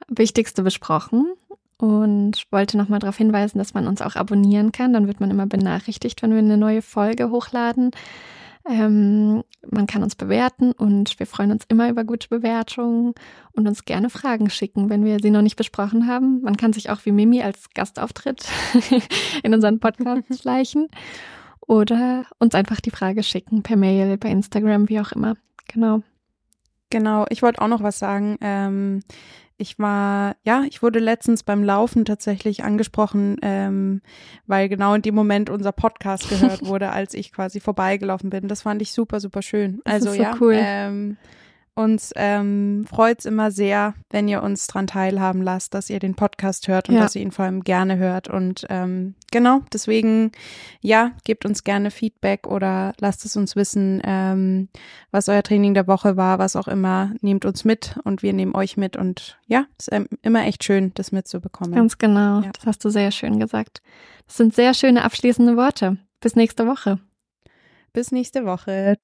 Wichtigste 0.07 0.63
besprochen 0.63 1.33
und 1.77 2.45
wollte 2.51 2.77
nochmal 2.77 2.99
darauf 2.99 3.17
hinweisen, 3.17 3.59
dass 3.59 3.73
man 3.73 3.87
uns 3.87 4.01
auch 4.01 4.15
abonnieren 4.15 4.71
kann. 4.71 4.93
Dann 4.93 5.07
wird 5.07 5.19
man 5.19 5.31
immer 5.31 5.45
benachrichtigt, 5.45 6.21
wenn 6.21 6.31
wir 6.31 6.39
eine 6.39 6.57
neue 6.57 6.81
Folge 6.81 7.29
hochladen. 7.29 7.91
Ähm, 8.69 9.43
man 9.69 9.87
kann 9.87 10.03
uns 10.03 10.15
bewerten 10.15 10.73
und 10.73 11.19
wir 11.19 11.25
freuen 11.25 11.51
uns 11.51 11.63
immer 11.69 11.89
über 11.89 12.03
gute 12.03 12.27
Bewertungen 12.27 13.13
und 13.53 13.67
uns 13.67 13.85
gerne 13.85 14.09
Fragen 14.09 14.49
schicken, 14.49 14.89
wenn 14.89 15.05
wir 15.05 15.19
sie 15.21 15.31
noch 15.31 15.41
nicht 15.41 15.55
besprochen 15.55 16.07
haben. 16.07 16.41
Man 16.41 16.57
kann 16.57 16.73
sich 16.73 16.89
auch 16.89 17.05
wie 17.05 17.11
Mimi 17.11 17.41
als 17.41 17.69
Gastauftritt 17.73 18.45
in 19.43 19.53
unseren 19.53 19.79
Podcast 19.79 20.23
schleichen 20.41 20.89
oder 21.67 22.25
uns 22.39 22.55
einfach 22.55 22.81
die 22.81 22.91
Frage 22.91 23.23
schicken 23.23 23.61
per 23.61 23.75
Mail, 23.75 24.17
bei 24.17 24.29
Instagram, 24.29 24.89
wie 24.89 24.99
auch 24.99 25.11
immer. 25.11 25.35
Genau. 25.67 26.01
Genau, 26.89 27.25
ich 27.29 27.41
wollte 27.41 27.61
auch 27.61 27.67
noch 27.67 27.83
was 27.83 27.99
sagen. 27.99 28.37
Ähm, 28.39 29.01
ich 29.57 29.77
war, 29.79 30.35
ja, 30.43 30.63
ich 30.69 30.81
wurde 30.81 30.99
letztens 30.99 31.43
beim 31.43 31.63
Laufen 31.63 32.05
tatsächlich 32.05 32.63
angesprochen, 32.63 33.37
ähm, 33.41 34.01
weil 34.45 34.69
genau 34.69 34.93
in 34.93 35.01
dem 35.01 35.15
Moment 35.15 35.49
unser 35.49 35.71
Podcast 35.71 36.29
gehört 36.29 36.61
wurde, 36.65 36.91
als 36.91 37.13
ich 37.13 37.33
quasi 37.33 37.59
vorbeigelaufen 37.59 38.29
bin. 38.29 38.47
Das 38.47 38.61
fand 38.61 38.81
ich 38.81 38.93
super, 38.93 39.19
super 39.19 39.41
schön. 39.41 39.81
Das 39.83 39.95
also 39.95 40.11
so 40.11 40.21
ja, 40.21 40.35
cool. 40.39 40.55
ähm, 40.55 41.17
uns 41.77 42.11
ähm, 42.15 42.85
freut 42.89 43.19
es 43.19 43.25
immer 43.25 43.51
sehr, 43.51 43.93
wenn 44.09 44.27
ihr 44.27 44.41
uns 44.41 44.67
dran 44.67 44.87
teilhaben 44.87 45.41
lasst, 45.41 45.73
dass 45.73 45.89
ihr 45.89 45.99
den 45.99 46.15
Podcast 46.15 46.67
hört 46.67 46.89
und 46.89 46.95
ja. 46.95 47.01
dass 47.01 47.15
ihr 47.15 47.21
ihn 47.21 47.31
vor 47.31 47.45
allem 47.45 47.63
gerne 47.63 47.97
hört. 47.97 48.27
Und 48.27 48.65
ähm, 48.69 49.15
genau, 49.31 49.61
deswegen, 49.71 50.31
ja, 50.81 51.11
gebt 51.23 51.45
uns 51.45 51.63
gerne 51.63 51.91
Feedback 51.91 52.47
oder 52.47 52.93
lasst 52.99 53.25
es 53.25 53.35
uns 53.37 53.55
wissen, 53.55 54.01
ähm, 54.03 54.69
was 55.11 55.29
euer 55.29 55.43
Training 55.43 55.73
der 55.73 55.87
Woche 55.87 56.17
war, 56.17 56.39
was 56.39 56.55
auch 56.55 56.67
immer. 56.67 57.13
Nehmt 57.21 57.45
uns 57.45 57.63
mit 57.63 57.97
und 58.03 58.23
wir 58.23 58.33
nehmen 58.33 58.55
euch 58.55 58.77
mit. 58.77 58.97
Und 58.97 59.37
ja, 59.45 59.65
es 59.77 59.87
ist 59.87 60.07
immer 60.23 60.45
echt 60.45 60.63
schön, 60.63 60.91
das 60.95 61.11
mitzubekommen. 61.11 61.75
Ganz 61.75 61.97
genau, 61.97 62.41
ja. 62.41 62.51
das 62.53 62.65
hast 62.65 62.83
du 62.85 62.89
sehr 62.89 63.11
schön 63.11 63.39
gesagt. 63.39 63.81
Das 64.25 64.37
sind 64.37 64.55
sehr 64.55 64.73
schöne 64.73 65.03
abschließende 65.03 65.55
Worte. 65.55 65.97
Bis 66.19 66.35
nächste 66.35 66.65
Woche. 66.65 66.99
Bis 67.93 68.11
nächste 68.11 68.45
Woche. 68.45 68.71